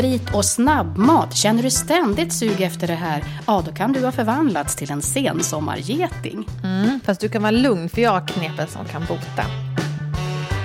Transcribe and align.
Sprit 0.00 0.34
och 0.34 0.44
snabbmat. 0.44 1.34
Känner 1.36 1.62
du 1.62 1.70
ständigt 1.70 2.32
sug 2.32 2.60
efter 2.60 2.86
det 2.86 2.94
här? 2.94 3.24
Ja, 3.46 3.62
då 3.66 3.72
kan 3.72 3.92
du 3.92 4.04
ha 4.04 4.12
förvandlats 4.12 4.76
till 4.76 4.90
en 4.90 5.02
sensommargeting. 5.02 6.48
Mm, 6.64 7.00
fast 7.04 7.20
du 7.20 7.28
kan 7.28 7.42
vara 7.42 7.50
lugn 7.50 7.88
för 7.88 8.02
jag 8.02 8.10
har 8.10 8.26
knepen 8.26 8.68
som 8.68 8.84
kan 8.84 9.04
bota. 9.08 9.44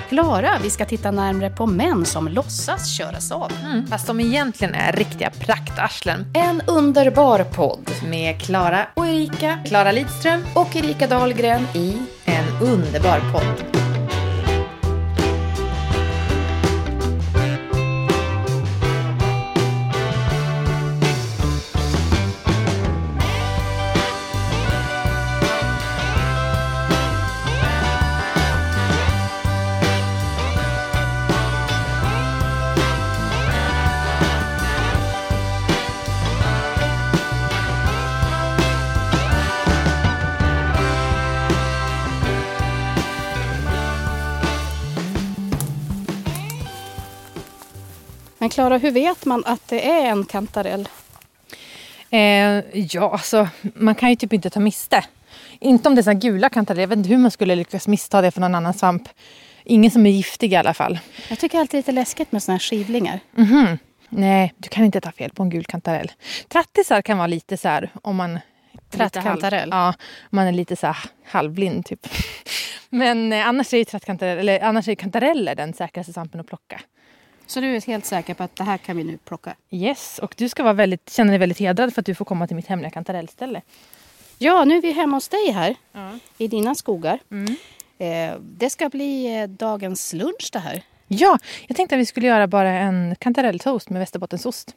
Klara, 0.08 0.50
vi 0.62 0.70
ska 0.70 0.84
titta 0.84 1.10
närmre 1.10 1.50
på 1.50 1.66
män 1.66 2.04
som 2.04 2.28
låtsas 2.28 2.96
köras 2.96 3.32
av. 3.32 3.52
Mm, 3.64 3.86
fast 3.86 4.06
de 4.06 4.20
egentligen 4.20 4.74
är 4.74 4.92
riktiga 4.92 5.30
praktarslen. 5.30 6.26
En 6.34 6.62
underbar 6.66 7.44
podd 7.44 7.90
Med 8.08 8.40
Klara 8.42 8.86
och 8.94 9.06
Erika 9.06 9.58
Klara 9.66 9.92
Lidström. 9.92 10.44
och 10.54 10.76
Erika 10.76 11.06
Dahlgren 11.06 11.66
i 11.74 11.98
En 12.24 12.68
underbar 12.68 13.20
podd. 13.32 13.85
Klara, 48.56 48.78
hur 48.78 48.90
vet 48.90 49.24
man 49.24 49.42
att 49.46 49.68
det 49.68 49.90
är 49.90 50.06
en 50.06 50.24
kantarell? 50.24 50.88
Eh, 52.10 52.20
ja, 52.72 53.12
alltså 53.12 53.48
man 53.62 53.94
kan 53.94 54.10
ju 54.10 54.16
typ 54.16 54.32
inte 54.32 54.50
ta 54.50 54.60
miste. 54.60 55.04
Inte 55.60 55.88
om 55.88 55.94
det 55.94 56.00
är 56.00 56.02
såna 56.02 56.14
gula 56.14 56.48
kantareller. 56.48 56.82
Jag 56.82 56.88
vet 56.88 56.98
inte 56.98 57.08
hur 57.08 57.18
man 57.18 57.30
skulle 57.30 57.56
lyckas 57.56 57.88
missta 57.88 58.20
det 58.20 58.30
för 58.30 58.40
någon 58.40 58.54
annan 58.54 58.74
svamp. 58.74 59.08
Ingen 59.64 59.90
som 59.90 60.06
är 60.06 60.10
giftig 60.10 60.52
i 60.52 60.56
alla 60.56 60.74
fall. 60.74 60.98
Jag 61.28 61.38
tycker 61.38 61.58
alltid 61.58 61.70
det 61.70 61.76
är 61.76 61.78
lite 61.78 61.92
läskigt 61.92 62.32
med 62.32 62.42
såna 62.42 62.54
här 62.54 62.60
skivlingar. 62.60 63.20
Mhm. 63.34 63.78
Nej, 64.08 64.54
du 64.56 64.68
kan 64.68 64.84
inte 64.84 65.00
ta 65.00 65.12
fel 65.12 65.30
på 65.30 65.42
en 65.42 65.50
gul 65.50 65.64
kantarell. 65.64 66.12
Trattisar 66.48 67.02
kan 67.02 67.18
vara 67.18 67.26
lite 67.26 67.56
så 67.56 67.68
här 67.68 67.90
om 68.02 68.16
man... 68.16 68.38
Trattkantarell? 68.90 69.68
Ja, 69.72 69.88
om 70.20 70.36
man 70.36 70.46
är 70.46 70.52
lite 70.52 70.76
så 70.76 70.86
här 70.86 70.96
halvblind 71.24 71.86
typ. 71.86 72.06
Men 72.88 73.32
eh, 73.32 73.48
annars 73.48 73.74
är 73.74 73.78
ju 73.78 73.84
trattkantarell, 73.84 74.38
eller 74.38 74.60
annars 74.60 74.88
är 74.88 74.92
ju 74.92 74.96
kantareller 74.96 75.54
den 75.54 75.72
säkraste 75.72 76.12
svampen 76.12 76.40
att 76.40 76.46
plocka. 76.46 76.80
Så 77.46 77.60
du 77.60 77.76
är 77.76 77.80
helt 77.86 78.06
säker 78.06 78.34
på 78.34 78.42
att 78.42 78.56
det 78.56 78.64
här 78.64 78.78
kan 78.78 78.96
vi 78.96 79.04
nu 79.04 79.18
plocka? 79.18 79.56
Yes, 79.70 80.18
och 80.18 80.34
du 80.36 80.48
ska 80.48 80.62
vara 80.62 80.72
väldigt, 80.72 81.10
känna 81.10 81.30
dig 81.30 81.38
väldigt 81.38 81.58
hedrad 81.58 81.94
för 81.94 82.00
att 82.02 82.06
du 82.06 82.14
får 82.14 82.24
komma 82.24 82.46
till 82.46 82.56
mitt 82.56 82.66
hemliga 82.66 82.90
kantarellställe. 82.90 83.62
Ja, 84.38 84.64
nu 84.64 84.76
är 84.76 84.82
vi 84.82 84.92
hemma 84.92 85.16
hos 85.16 85.28
dig 85.28 85.50
här 85.50 85.74
Ja. 85.92 86.18
i 86.38 86.48
dina 86.48 86.74
skogar. 86.74 87.18
Mm. 87.30 87.56
Eh, 87.98 88.38
det 88.40 88.70
ska 88.70 88.88
bli 88.88 89.36
eh, 89.40 89.46
dagens 89.48 90.12
lunch 90.12 90.50
det 90.52 90.58
här. 90.58 90.82
Ja, 91.08 91.38
jag 91.66 91.76
tänkte 91.76 91.94
att 91.94 92.00
vi 92.00 92.06
skulle 92.06 92.26
göra 92.26 92.46
bara 92.46 92.70
en 92.70 93.16
kantarelltoast 93.18 93.90
med 93.90 93.98
västerbottensost. 94.00 94.74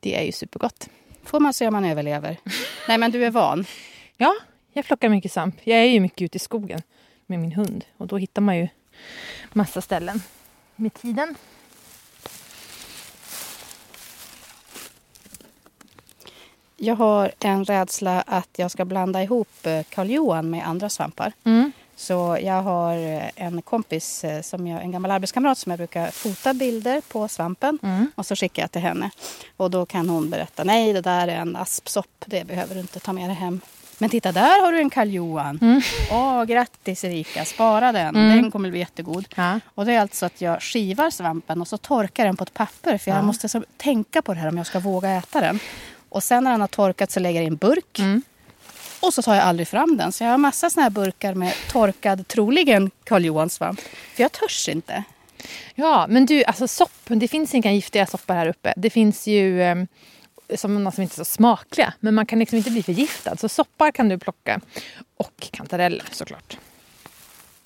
Det 0.00 0.16
är 0.20 0.22
ju 0.22 0.32
supergott. 0.32 0.88
Får 1.24 1.40
man 1.40 1.54
se 1.54 1.66
om 1.66 1.72
man 1.72 1.84
överlever. 1.84 2.36
Nej, 2.88 2.98
men 2.98 3.10
du 3.10 3.24
är 3.24 3.30
van. 3.30 3.64
Ja, 4.16 4.34
jag 4.72 4.84
plockar 4.84 5.08
mycket 5.08 5.32
svamp. 5.32 5.54
Jag 5.64 5.78
är 5.78 5.84
ju 5.84 6.00
mycket 6.00 6.22
ute 6.22 6.36
i 6.36 6.38
skogen 6.38 6.82
med 7.26 7.38
min 7.38 7.52
hund 7.52 7.84
och 7.96 8.06
då 8.06 8.16
hittar 8.16 8.42
man 8.42 8.56
ju 8.56 8.68
massa 9.52 9.80
ställen 9.80 10.22
med 10.76 10.94
tiden. 10.94 11.34
Jag 16.82 16.96
har 16.96 17.32
en 17.40 17.64
rädsla 17.64 18.20
att 18.26 18.48
jag 18.56 18.70
ska 18.70 18.84
blanda 18.84 19.22
ihop 19.22 19.48
eh, 19.66 19.82
Karl 19.88 20.10
Johan 20.10 20.50
med 20.50 20.66
andra 20.68 20.88
svampar. 20.88 21.32
Mm. 21.44 21.72
Så 21.96 22.38
jag 22.42 22.62
har 22.62 22.96
eh, 22.96 23.22
en 23.36 23.62
kompis, 23.62 24.24
eh, 24.24 24.42
som 24.42 24.66
jag, 24.66 24.82
en 24.82 24.90
gammal 24.92 25.10
arbetskamrat 25.10 25.58
som 25.58 25.70
jag 25.70 25.78
brukar 25.78 26.10
fota 26.10 26.54
bilder 26.54 27.00
på 27.08 27.28
svampen 27.28 27.78
Mm. 27.82 28.06
och 28.14 28.26
så 28.26 28.36
skickar 28.36 28.62
jag 28.62 28.72
till 28.72 28.80
henne. 28.82 29.10
Och 29.56 29.70
då 29.70 29.86
kan 29.86 30.08
hon 30.08 30.30
berätta, 30.30 30.64
nej 30.64 30.92
det 30.92 31.00
där 31.00 31.28
är 31.28 31.36
en 31.36 31.56
aspsopp, 31.56 32.24
det 32.26 32.44
behöver 32.46 32.74
du 32.74 32.80
inte 32.80 33.00
ta 33.00 33.12
med 33.12 33.28
dig 33.28 33.36
hem. 33.36 33.60
Men 33.98 34.10
titta 34.10 34.32
där 34.32 34.60
har 34.64 34.72
du 34.72 34.78
en 34.78 34.90
Karl 34.90 35.08
Johan. 35.08 35.58
Mm. 35.62 35.80
Åh, 36.12 36.44
grattis 36.44 37.04
Erika, 37.04 37.44
spara 37.44 37.92
den, 37.92 38.16
Mm. 38.16 38.42
den 38.42 38.50
kommer 38.50 38.70
bli 38.70 38.78
jättegod. 38.78 39.24
Ja. 39.36 39.60
Och 39.74 39.86
det 39.86 39.92
är 39.92 40.00
alltså 40.00 40.26
att 40.26 40.40
jag 40.40 40.62
skivar 40.62 41.10
svampen 41.10 41.60
och 41.60 41.68
så 41.68 41.76
torkar 41.78 42.24
den 42.24 42.36
på 42.36 42.42
ett 42.44 42.54
papper 42.54 42.98
för 42.98 43.10
jag 43.10 43.18
Ja. 43.18 43.22
måste 43.22 43.48
så 43.48 43.62
tänka 43.76 44.22
på 44.22 44.34
det 44.34 44.40
här 44.40 44.48
om 44.48 44.56
jag 44.56 44.66
ska 44.66 44.78
våga 44.78 45.10
äta 45.10 45.40
den. 45.40 45.58
Och 46.10 46.22
sen 46.24 46.44
när 46.44 46.50
den 46.50 46.60
har 46.60 46.68
torkat 46.68 47.10
så 47.10 47.20
lägger 47.20 47.40
jag 47.40 47.44
i 47.44 47.46
en 47.46 47.56
burk 47.56 47.98
Mm. 47.98 48.22
och 49.00 49.14
så 49.14 49.22
tar 49.22 49.34
jag 49.34 49.44
aldrig 49.44 49.68
fram 49.68 49.96
den. 49.96 50.12
Så 50.12 50.24
jag 50.24 50.30
har 50.30 50.38
massa 50.38 50.70
såna 50.70 50.82
här 50.82 50.90
burkar 50.90 51.34
med 51.34 51.54
torkad, 51.72 52.28
troligen 52.28 52.90
Karl 53.04 53.24
Johan 53.24 53.50
svamp. 53.50 53.80
För 54.14 54.22
jag 54.22 54.32
törs 54.32 54.68
inte. 54.68 55.04
ja, 55.74 56.06
men 56.08 56.26
du, 56.26 56.44
alltså 56.44 56.68
sopp, 56.68 56.92
det 57.04 57.28
finns 57.28 57.54
inga 57.54 57.72
giftiga 57.72 58.06
soppar 58.06 58.34
här 58.34 58.46
uppe. 58.46 58.74
Det 58.76 58.90
finns 58.90 59.26
ju 59.26 59.62
eh, 59.62 59.76
sådana 60.54 60.92
som 60.92 61.02
inte 61.02 61.14
är 61.14 61.16
så 61.16 61.24
smakliga, 61.24 61.94
men 62.00 62.14
man 62.14 62.26
kan 62.26 62.38
liksom 62.38 62.58
inte 62.58 62.70
bli 62.70 62.82
förgiftad. 62.82 63.36
Så 63.36 63.48
soppar 63.48 63.90
kan 63.90 64.08
du 64.08 64.18
plocka. 64.18 64.60
Och 65.16 65.48
kantareller 65.50 66.04
såklart. 66.10 66.56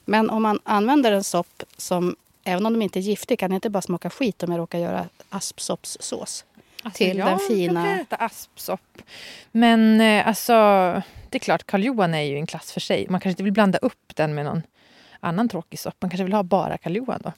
Men 0.05 0.31
om 0.31 0.43
man 0.43 0.59
använder 0.65 1.13
en 1.13 1.25
sopp 1.25 1.63
som, 1.77 2.17
även 2.45 2.67
om 2.67 2.73
de 2.73 2.83
inte 2.83 2.99
är 2.99 3.01
giftiga, 3.01 3.37
kan 3.37 3.51
det 3.51 3.55
inte 3.55 3.71
bara 3.71 3.83
smaka 3.83 4.11
skit 4.11 4.43
om 4.43 4.53
jag 4.53 4.59
råkar 4.59 4.79
göra 4.79 5.07
aspsoppssås. 5.31 6.45
Till 6.93 7.17
den 7.17 7.39
fina- 7.39 7.91
Jag 7.91 8.01
äta 8.01 8.17
aspsopp. 8.17 9.03
Men 9.53 10.01
eh, 10.01 10.29
alltså, 10.29 10.53
det 11.31 11.37
är 11.37 11.39
klart, 11.39 11.67
Karl 11.67 11.85
Johan 11.85 12.15
är 12.15 12.23
ju 12.23 12.37
en 12.37 12.47
klass 12.47 12.73
för 12.73 12.81
sig. 12.81 13.07
Man 13.09 13.21
kanske 13.21 13.31
inte 13.31 13.43
vill 13.43 13.53
blanda 13.53 13.79
upp 13.79 14.13
den 14.17 14.35
med 14.35 14.45
någon 14.45 14.63
annan 15.21 15.49
tråkig 15.49 15.79
sopp. 15.79 15.95
Man 16.01 16.11
kanske 16.11 16.25
vill 16.25 16.33
ha 16.33 16.43
bara 16.43 16.79
Karl 16.79 16.97
Johan 16.97 17.21
då. 17.25 17.33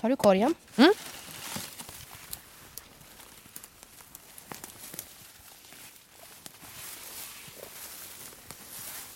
Tar 0.00 0.08
du 0.08 0.16
korgen? 0.16 0.54
Mm. 0.76 0.92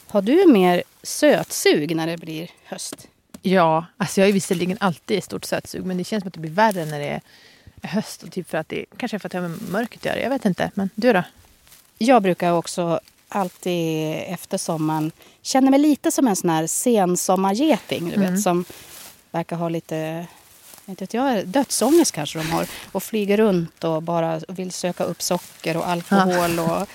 Har 0.06 0.22
du 0.22 0.46
mer 0.52 0.82
sötsug 1.02 1.96
när 1.96 2.06
det 2.06 2.16
blir 2.16 2.50
höst? 2.64 3.08
Ja, 3.42 3.86
alltså 3.96 4.20
jag 4.20 4.28
är 4.28 4.32
visserligen 4.32 4.76
alltid 4.80 5.18
i 5.18 5.20
stort 5.20 5.44
sötsug 5.44 5.84
men 5.86 5.98
det 5.98 6.04
känns 6.04 6.22
som 6.22 6.28
att 6.28 6.34
det 6.34 6.40
blir 6.40 6.50
värre 6.50 6.84
när 6.84 6.98
det 6.98 7.06
är 7.08 7.20
höst. 7.86 8.22
Och 8.22 8.32
typ 8.32 8.50
för 8.50 8.58
att 8.58 8.68
det, 8.68 8.84
kanske 8.96 9.18
för 9.18 9.28
att 9.28 9.32
det 9.32 9.38
har 9.38 9.48
med 9.48 9.62
mörkret 9.70 10.00
att 10.00 10.04
göra. 10.06 10.20
Jag 10.22 10.30
vet 10.30 10.44
inte. 10.44 10.70
Men 10.74 10.90
du 10.94 11.12
då? 11.12 11.22
Jag 11.98 12.22
brukar 12.22 12.52
också 12.52 13.00
alltid 13.28 14.14
efter 14.26 14.58
sommaren 14.58 15.12
känna 15.42 15.70
mig 15.70 15.80
lite 15.80 16.10
som 16.10 16.28
en 16.28 16.36
sån 16.36 16.50
här 16.50 16.66
sensommargeting. 16.66 18.08
Du 18.08 18.14
Mm. 18.14 18.32
vet, 18.32 18.42
som 18.42 18.64
verkar 19.30 19.56
ha 19.56 19.68
lite 19.68 20.26
inte 20.86 21.02
vet 21.04 21.14
jag, 21.14 21.46
dödsångest 21.46 22.12
kanske 22.12 22.38
de 22.38 22.50
har. 22.50 22.66
Och 22.92 23.02
flyger 23.02 23.36
runt 23.36 23.84
och 23.84 24.02
bara 24.02 24.40
vill 24.48 24.72
söka 24.72 25.04
upp 25.04 25.22
socker 25.22 25.76
och 25.76 25.88
alkohol 25.88 26.58
och 26.58 26.86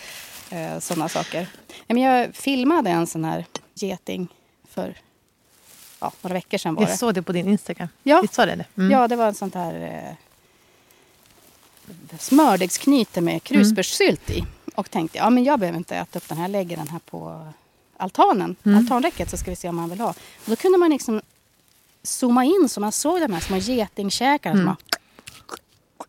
eh, 0.55 0.79
sådana 0.79 1.09
saker. 1.09 1.47
Men 1.87 1.97
jag 1.97 2.35
filmade 2.35 2.89
en 2.89 3.07
sån 3.07 3.25
här 3.25 3.45
geting 3.73 4.27
för 4.69 4.95
ja, 5.99 6.11
några 6.21 6.33
veckor 6.33 6.57
sedan. 6.57 6.75
Var 6.75 6.85
det. 6.85 6.89
Jag 6.91 6.99
såg 6.99 7.13
det 7.13 7.21
på 7.21 7.31
din 7.31 7.47
Instagram. 7.47 7.87
Ja. 8.03 8.21
Det 8.21 8.45
det? 8.45 8.65
Mm. 8.77 8.91
Ja, 8.91 9.07
det 9.07 9.15
var 9.15 9.27
en 9.27 9.35
sånt 9.35 9.55
här 9.55 9.73
eh, 9.81 10.15
smördegsknyte 12.19 13.21
med 13.21 13.43
krusbärssylt 13.43 14.29
i. 14.29 14.43
Och 14.75 14.91
tänkte, 14.91 15.17
ja 15.17 15.29
men 15.29 15.43
jag 15.43 15.59
behöver 15.59 15.77
inte 15.77 15.95
äta 15.95 16.19
upp 16.19 16.27
den 16.29 16.37
här, 16.37 16.43
jag 16.43 16.51
lägger 16.51 16.77
den 16.77 16.87
här 16.87 16.99
på 16.99 17.47
altanen, 17.97 18.55
Mm. 18.65 18.77
altanräcket 18.77 19.29
så 19.29 19.37
ska 19.37 19.49
vi 19.49 19.55
se 19.55 19.69
om 19.69 19.75
man 19.75 19.89
vill 19.89 19.99
ha. 19.99 20.09
Och 20.09 20.15
då 20.45 20.55
kunde 20.55 20.77
man 20.77 20.89
liksom 20.89 21.21
zooma 22.03 22.45
in 22.45 22.69
så 22.69 22.79
man 22.79 22.91
såg 22.91 23.21
de 23.21 23.33
här 23.33 23.39
små 23.39 23.57
getingkäkarna. 23.57 24.61
Mm. 24.61 24.75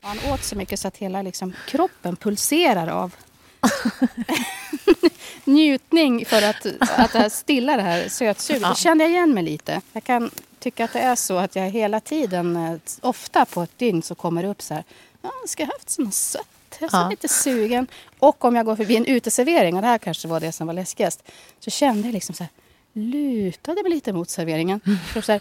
Han 0.01 0.33
åt 0.33 0.45
så 0.45 0.57
mycket 0.57 0.81
så 0.81 0.89
att 0.89 0.97
hela 0.97 1.23
liksom, 1.23 1.53
kroppen 1.69 2.17
pulserar 2.17 2.89
av 2.89 3.15
njutning 5.45 6.27
för 6.27 6.43
att, 6.43 6.67
att 7.15 7.33
stilla 7.33 7.77
det 7.77 7.83
här 7.83 8.09
sötsuget. 8.09 8.63
Ja. 8.63 8.69
Då 8.69 8.75
kände 8.75 9.05
jag 9.05 9.11
igen 9.11 9.35
mig 9.35 9.43
lite. 9.45 9.81
Jag 9.93 10.05
kan 10.05 10.31
tycka 10.59 10.85
att 10.85 10.93
det 10.93 11.01
är 11.01 11.17
så 11.17 11.37
att 11.37 11.57
jag 11.57 11.71
hela 11.71 12.01
tiden, 12.01 12.57
eh, 12.57 12.77
ofta 13.01 13.45
på 13.45 13.63
ett 13.63 13.79
dygn 13.79 14.03
så 14.03 14.15
kommer 14.15 14.43
det 14.43 14.49
upp 14.49 14.63
så 14.63 14.75
här. 14.75 14.85
Ja, 15.25 15.31
jag 15.43 15.49
ska 15.49 15.65
ha 15.65 15.73
haft 15.73 15.99
något 15.99 16.15
sött. 16.15 16.49
Jag 16.79 16.95
är 16.95 16.99
Ja. 16.99 17.09
lite 17.11 17.29
sugen. 17.29 17.87
Och 18.19 18.45
om 18.45 18.57
jag 18.57 18.67
går 18.67 18.77
förbi 18.77 18.97
en 18.97 19.07
uteservering, 19.07 19.77
och 19.77 19.83
det 19.83 19.89
här 19.89 19.99
kanske 19.99 20.29
var 20.29 20.41
det 20.41 20.53
som 20.53 20.67
var 20.67 20.75
läskigast, 20.75 21.23
så 21.61 21.71
kände 21.71 22.09
jag 22.09 22.13
liksom 22.13 22.35
så 22.35 22.43
här, 22.45 22.51
lutade 22.93 23.83
mig 23.83 23.91
lite 23.93 24.13
mot 24.13 24.31
serveringen. 24.31 24.81
För 25.13 25.21
så 25.21 25.33
här, 25.33 25.41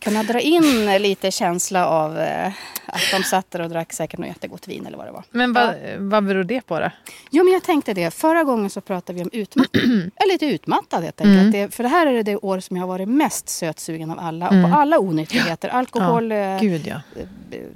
kunna 0.00 0.22
dra 0.22 0.40
in 0.40 0.86
lite 1.02 1.30
känsla 1.30 1.86
av 1.88 2.18
eh, 2.18 2.46
att 2.86 3.00
de 3.12 3.22
satt 3.22 3.50
där 3.50 3.60
och 3.60 3.68
drack 3.68 3.92
säkert 3.92 4.18
något 4.18 4.28
jättegott 4.28 4.68
vin 4.68 4.86
eller 4.86 4.96
vad 4.96 5.06
det 5.06 5.12
var. 5.12 5.24
Men 5.30 5.52
vad, 5.52 5.74
vad 5.98 6.24
beror 6.24 6.44
det 6.44 6.60
på 6.60 6.80
då? 6.80 6.90
Jo, 7.30 7.44
men 7.44 7.52
jag 7.52 7.62
tänkte 7.62 7.94
det. 7.94 8.10
Förra 8.14 8.44
gången 8.44 8.70
så 8.70 8.80
pratade 8.80 9.16
vi 9.18 9.22
om 9.24 9.30
utmattning. 9.32 9.82
jag 10.16 10.26
är 10.28 10.32
lite 10.32 10.46
utmattad 10.46 11.02
helt 11.04 11.20
enkelt. 11.20 11.38
Mm. 11.40 11.50
Det, 11.50 11.74
för 11.74 11.82
det 11.82 11.88
här 11.88 12.06
är 12.06 12.22
det 12.22 12.36
år 12.36 12.60
som 12.60 12.76
jag 12.76 12.82
har 12.82 12.88
varit 12.88 13.08
mest 13.08 13.48
sötsugen 13.48 14.10
av 14.10 14.18
alla. 14.20 14.46
Och 14.48 14.54
Mm. 14.54 14.70
på 14.70 14.76
alla 14.78 14.98
onyttigheter. 14.98 15.68
Alkohol, 15.68 16.32
eh, 16.32 16.58
Gud 16.60 16.86
ja. 16.86 17.00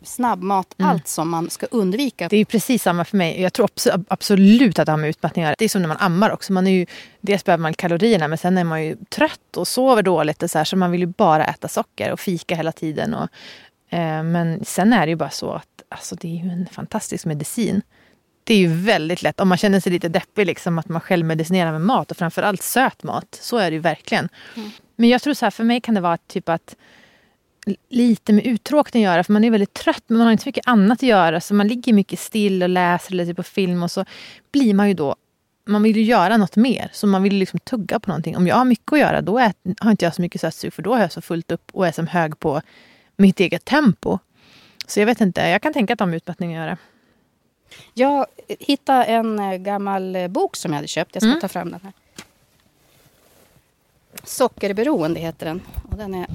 snabbmat, 0.02 0.74
Mm. 0.78 0.90
allt 0.90 1.08
som 1.08 1.28
man 1.30 1.50
ska 1.50 1.66
undvika. 1.70 2.28
Det 2.28 2.36
är 2.36 2.44
precis 2.44 2.82
samma 2.82 3.04
för 3.04 3.16
mig. 3.16 3.40
Jag 3.42 3.52
tror 3.52 3.66
abso- 3.66 4.04
absolut 4.08 4.78
att 4.78 4.86
det 4.86 4.92
har 4.92 4.96
med 4.96 5.10
utmattning 5.10 5.44
att. 5.44 5.58
Det 5.58 5.64
är 5.64 5.68
som 5.68 5.82
när 5.82 5.88
man 5.88 5.96
ammar 6.00 6.30
också. 6.30 6.52
Man 6.52 6.66
är 6.66 6.70
ju, 6.70 6.86
dels 7.28 7.44
behöver 7.44 7.62
man 7.62 7.74
kalorierna 7.74 8.28
men 8.28 8.38
sen 8.38 8.58
är 8.58 8.64
man 8.64 8.84
ju 8.84 8.96
trött 9.08 9.56
och 9.56 9.68
sover 9.68 10.02
dåligt. 10.02 10.42
Och 10.42 10.50
så, 10.50 10.58
här, 10.58 10.64
så 10.64 10.76
man 10.76 10.90
vill 10.90 11.00
ju 11.00 11.06
bara 11.06 11.44
äta 11.44 11.68
socker 11.68 12.12
och 12.12 12.20
fika 12.20 12.54
hela 12.54 12.72
tiden. 12.72 13.14
Och, 13.14 13.28
eh, 13.98 14.22
men 14.22 14.64
sen 14.64 14.92
är 14.92 15.06
det 15.06 15.10
ju 15.10 15.16
bara 15.16 15.30
så 15.30 15.52
att 15.52 15.82
alltså, 15.88 16.14
det 16.14 16.28
är 16.28 16.44
ju 16.44 16.50
en 16.50 16.66
fantastisk 16.72 17.26
medicin. 17.26 17.82
Det 18.44 18.54
är 18.54 18.58
ju 18.58 18.68
väldigt 18.68 19.22
lätt, 19.22 19.40
om 19.40 19.48
man 19.48 19.58
känner 19.58 19.80
sig 19.80 19.92
lite 19.92 20.08
deppig, 20.08 20.46
liksom, 20.46 20.78
att 20.78 20.88
man 20.88 21.00
själv 21.00 21.26
medicinerar 21.26 21.72
med 21.72 21.80
mat 21.80 22.10
och 22.10 22.16
framförallt 22.16 22.62
söt 22.62 23.02
mat. 23.02 23.38
Så 23.40 23.56
är 23.56 23.70
det 23.70 23.74
ju 23.74 23.80
verkligen. 23.80 24.28
Mm. 24.56 24.70
Men 24.96 25.08
jag 25.08 25.22
tror 25.22 25.34
så 25.34 25.46
här, 25.46 25.50
för 25.50 25.64
mig 25.64 25.80
kan 25.80 25.94
det 25.94 26.00
vara 26.00 26.16
typ 26.16 26.48
att 26.48 26.76
lite 27.88 28.32
med 28.32 28.46
uttråkning 28.46 29.04
att 29.04 29.12
göra. 29.12 29.24
För 29.24 29.32
man 29.32 29.44
är 29.44 29.50
väldigt 29.50 29.74
trött 29.74 30.02
men 30.06 30.18
man 30.18 30.26
har 30.26 30.32
inte 30.32 30.42
så 30.42 30.48
mycket 30.48 30.68
annat 30.68 30.98
att 30.98 31.08
göra. 31.08 31.40
Så 31.40 31.54
man 31.54 31.68
ligger 31.68 31.92
mycket 31.92 32.18
still 32.18 32.62
och 32.62 32.68
läser 32.68 33.12
eller 33.12 33.34
på 33.34 33.42
film 33.42 33.82
och 33.82 33.90
så 33.90 34.04
blir 34.52 34.74
man 34.74 34.88
ju 34.88 34.94
då 34.94 35.16
man 35.68 35.82
vill 35.82 35.96
ju 35.96 36.02
göra 36.02 36.36
något 36.36 36.56
mer. 36.56 36.90
Så 36.92 37.06
man 37.06 37.22
vill 37.22 37.34
liksom 37.34 37.58
tugga 37.60 38.00
på 38.00 38.10
någonting. 38.10 38.36
Om 38.36 38.46
jag 38.46 38.56
har 38.56 38.64
mycket 38.64 38.92
att 38.92 38.98
göra 38.98 39.20
då 39.22 39.38
ät, 39.38 39.56
har 39.80 39.90
inte 39.90 40.04
jag 40.04 40.14
så 40.14 40.22
mycket 40.22 40.40
sötsug 40.40 40.72
för 40.72 40.82
då 40.82 40.94
har 40.94 41.00
jag 41.00 41.12
så 41.12 41.20
fullt 41.20 41.50
upp 41.52 41.70
och 41.72 41.86
är 41.86 41.92
som 41.92 42.06
hög 42.06 42.38
på 42.38 42.60
mitt 43.16 43.40
eget 43.40 43.64
tempo. 43.64 44.18
Så 44.86 45.00
jag 45.00 45.06
vet 45.06 45.20
inte, 45.20 45.40
jag 45.40 45.62
kan 45.62 45.72
tänka 45.72 45.92
att 45.92 45.98
de 45.98 46.08
har 46.08 46.16
utmattning 46.16 46.56
att 46.56 46.62
göra. 46.64 46.76
Jag 47.94 48.26
hittade 48.48 49.04
en 49.04 49.38
eh, 49.38 49.54
gammal 49.56 50.16
eh, 50.16 50.28
bok 50.28 50.56
som 50.56 50.70
jag 50.72 50.76
hade 50.76 50.88
köpt. 50.88 51.14
Jag 51.14 51.22
ska 51.22 51.28
Mm. 51.30 51.40
ta 51.40 51.48
fram 51.48 51.70
den 51.70 51.80
här. 51.82 51.92
Sockerberoende 54.24 55.20
heter 55.20 55.46
den. 55.46 55.60
Och 55.90 55.96
den 55.96 56.14
är 56.14 56.26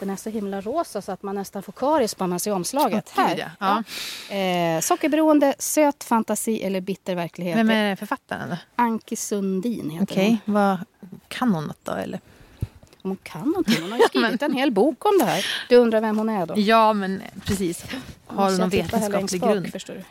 den 0.00 0.10
är 0.10 0.16
så 0.16 0.30
himla 0.30 0.60
rosa 0.60 1.02
så 1.02 1.12
att 1.12 1.22
man 1.22 1.34
nästan 1.34 1.62
får 1.62 1.72
karies 1.72 2.14
på 2.14 2.26
man 2.26 2.40
ser 2.40 2.52
omslaget. 2.52 3.12
Åh, 3.16 3.22
här. 3.24 3.36
gud, 3.36 3.44
ja. 3.58 4.36
Eh, 4.36 4.80
sockerberoende, 4.80 5.54
söt 5.58 6.04
fantasi 6.04 6.62
eller 6.62 6.80
bitter 6.80 7.14
verklighet. 7.14 7.56
Vem 7.58 7.70
är 7.70 7.96
författaren? 7.96 8.56
Anki 8.76 9.16
Sundin 9.16 9.90
heter 9.90 10.04
Okej, 10.14 10.38
hon. 10.44 10.54
vad 10.54 10.78
kan 11.28 11.52
hon 11.54 11.64
något 11.64 11.84
då 11.84 11.92
eller? 11.92 12.20
Om 13.02 13.10
hon 13.10 13.18
kan 13.22 13.48
någonting. 13.48 13.82
Hon 13.82 13.92
har 13.92 13.98
ju 13.98 14.04
skrivit 14.08 14.42
en 14.42 14.52
hel 14.52 14.70
bok 14.70 15.04
om 15.06 15.18
det 15.18 15.24
här. 15.24 15.46
Du 15.68 15.76
undrar 15.76 16.00
vem 16.00 16.18
hon 16.18 16.28
är 16.28 16.46
då? 16.46 16.54
Ja 16.56 16.92
men 16.92 17.22
precis. 17.44 17.84
Har 18.26 18.50
hon 18.50 18.56
någon 18.56 18.68
vetenskaplig 18.68 19.40
bak, 19.40 19.50
grund? 19.50 19.72
Förstår 19.72 19.94
du. 19.94 20.02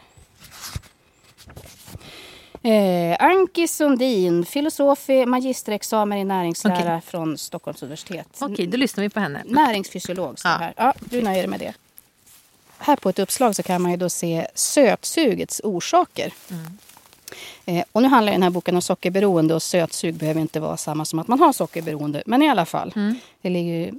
Eh, 2.63 3.15
Anki 3.19 3.68
Sundin, 3.68 4.45
filosof, 4.45 5.07
magisterexamen 5.27 6.18
i 6.18 6.24
näringslära 6.24 7.01
från 7.01 7.38
Stockholms 7.38 7.81
universitet. 7.83 8.27
Okej, 8.39 8.68
då 8.68 8.77
lyssnar 8.77 9.01
vi 9.04 9.09
på 9.09 9.19
henne. 9.19 9.42
Näringsfysiolog 9.45 10.39
står 10.39 10.51
Ja. 10.51 10.57
här. 10.57 10.74
Ja, 10.77 10.94
du 11.00 11.21
nöjer 11.21 11.38
dig 11.39 11.48
med 11.48 11.59
det. 11.59 11.74
Här 12.77 12.95
på 12.95 13.09
ett 13.09 13.19
uppslag 13.19 13.56
så 13.56 13.63
kan 13.63 13.81
man 13.81 13.92
ju 13.92 13.98
då 13.98 14.09
se 14.09 14.48
sötsugets 14.54 15.62
orsaker. 15.63 16.33
Mm. 16.51 16.77
Eh, 17.65 17.83
och 17.92 18.01
nu 18.01 18.07
handlar 18.07 18.33
den 18.33 18.44
här 18.44 18.50
boken 18.50 18.75
om 18.75 18.81
sockerberoende 18.81 19.56
och 19.56 19.63
sötsug 19.63 20.13
behöver 20.15 20.42
inte 20.42 20.60
vara 20.60 20.77
samma 20.77 21.06
som 21.06 21.19
att 21.19 21.27
man 21.27 21.39
har 21.39 21.53
sockerberoende. 21.53 22.24
Men 22.25 22.42
i 22.44 22.50
alla 22.50 22.65
fall, 22.65 22.94
Mm. 22.95 23.15
det 23.42 23.50
ligger 23.50 23.74
ju 23.74 23.92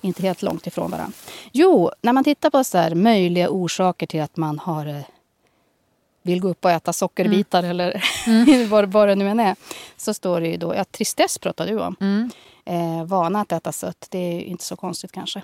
inte 0.00 0.22
helt 0.22 0.42
långt 0.42 0.66
ifrån 0.66 0.90
varandra. 0.90 1.12
Jo, 1.52 1.90
när 2.02 2.12
man 2.12 2.24
tittar 2.24 2.50
på 2.50 2.64
så 2.64 2.78
här 2.78 2.94
möjliga 2.94 3.48
orsaker 3.50 4.06
till 4.06 4.20
att 4.22 4.36
man 4.36 4.58
har 4.58 4.86
eh, 4.86 5.00
vill 6.28 6.40
gå 6.40 6.48
upp 6.48 6.64
och 6.64 6.70
äta 6.70 6.92
sockerbitar 6.92 7.62
eller 7.62 8.04
vad, 8.68 8.92
vad 8.92 9.08
det 9.08 9.14
nu 9.14 9.28
än 9.28 9.40
är. 9.40 9.56
Så 9.96 10.14
står 10.14 10.40
det 10.40 10.48
ju 10.48 10.56
då, 10.56 10.74
ja 10.74 10.84
tristess 10.84 11.38
pratar 11.38 11.66
du 11.66 11.80
om. 11.80 11.96
Mm. 12.00 12.30
Eh, 12.64 13.04
vana 13.04 13.40
att 13.40 13.52
äta 13.52 13.72
sött, 13.72 14.06
det 14.10 14.18
är 14.18 14.40
inte 14.40 14.64
så 14.64 14.76
konstigt 14.76 15.12
kanske. 15.12 15.42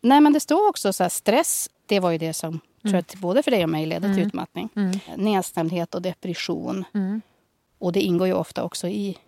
Nej 0.00 0.20
men 0.20 0.32
det 0.32 0.40
står 0.40 0.68
också 0.68 0.92
så 0.92 1.04
här, 1.04 1.08
stress, 1.08 1.70
det 1.86 2.00
var 2.00 2.10
ju 2.10 2.18
det 2.18 2.32
som 2.32 2.60
tror 2.82 2.94
jag, 2.94 3.04
både 3.20 3.42
för 3.42 3.50
dig 3.50 3.62
och 3.62 3.70
mig 3.70 3.86
ledde 3.86 4.14
till 4.14 4.26
utmattning. 4.26 4.68
Mm. 4.76 4.98
Nedstämdhet 5.16 5.94
och 5.94 6.02
depression. 6.02 6.84
Mm. 6.94 7.20
Och 7.78 7.92
det 7.92 8.00
ingår 8.00 8.26
ju 8.26 8.34
ofta 8.34 8.64
också 8.64 8.88
i 8.88 9.18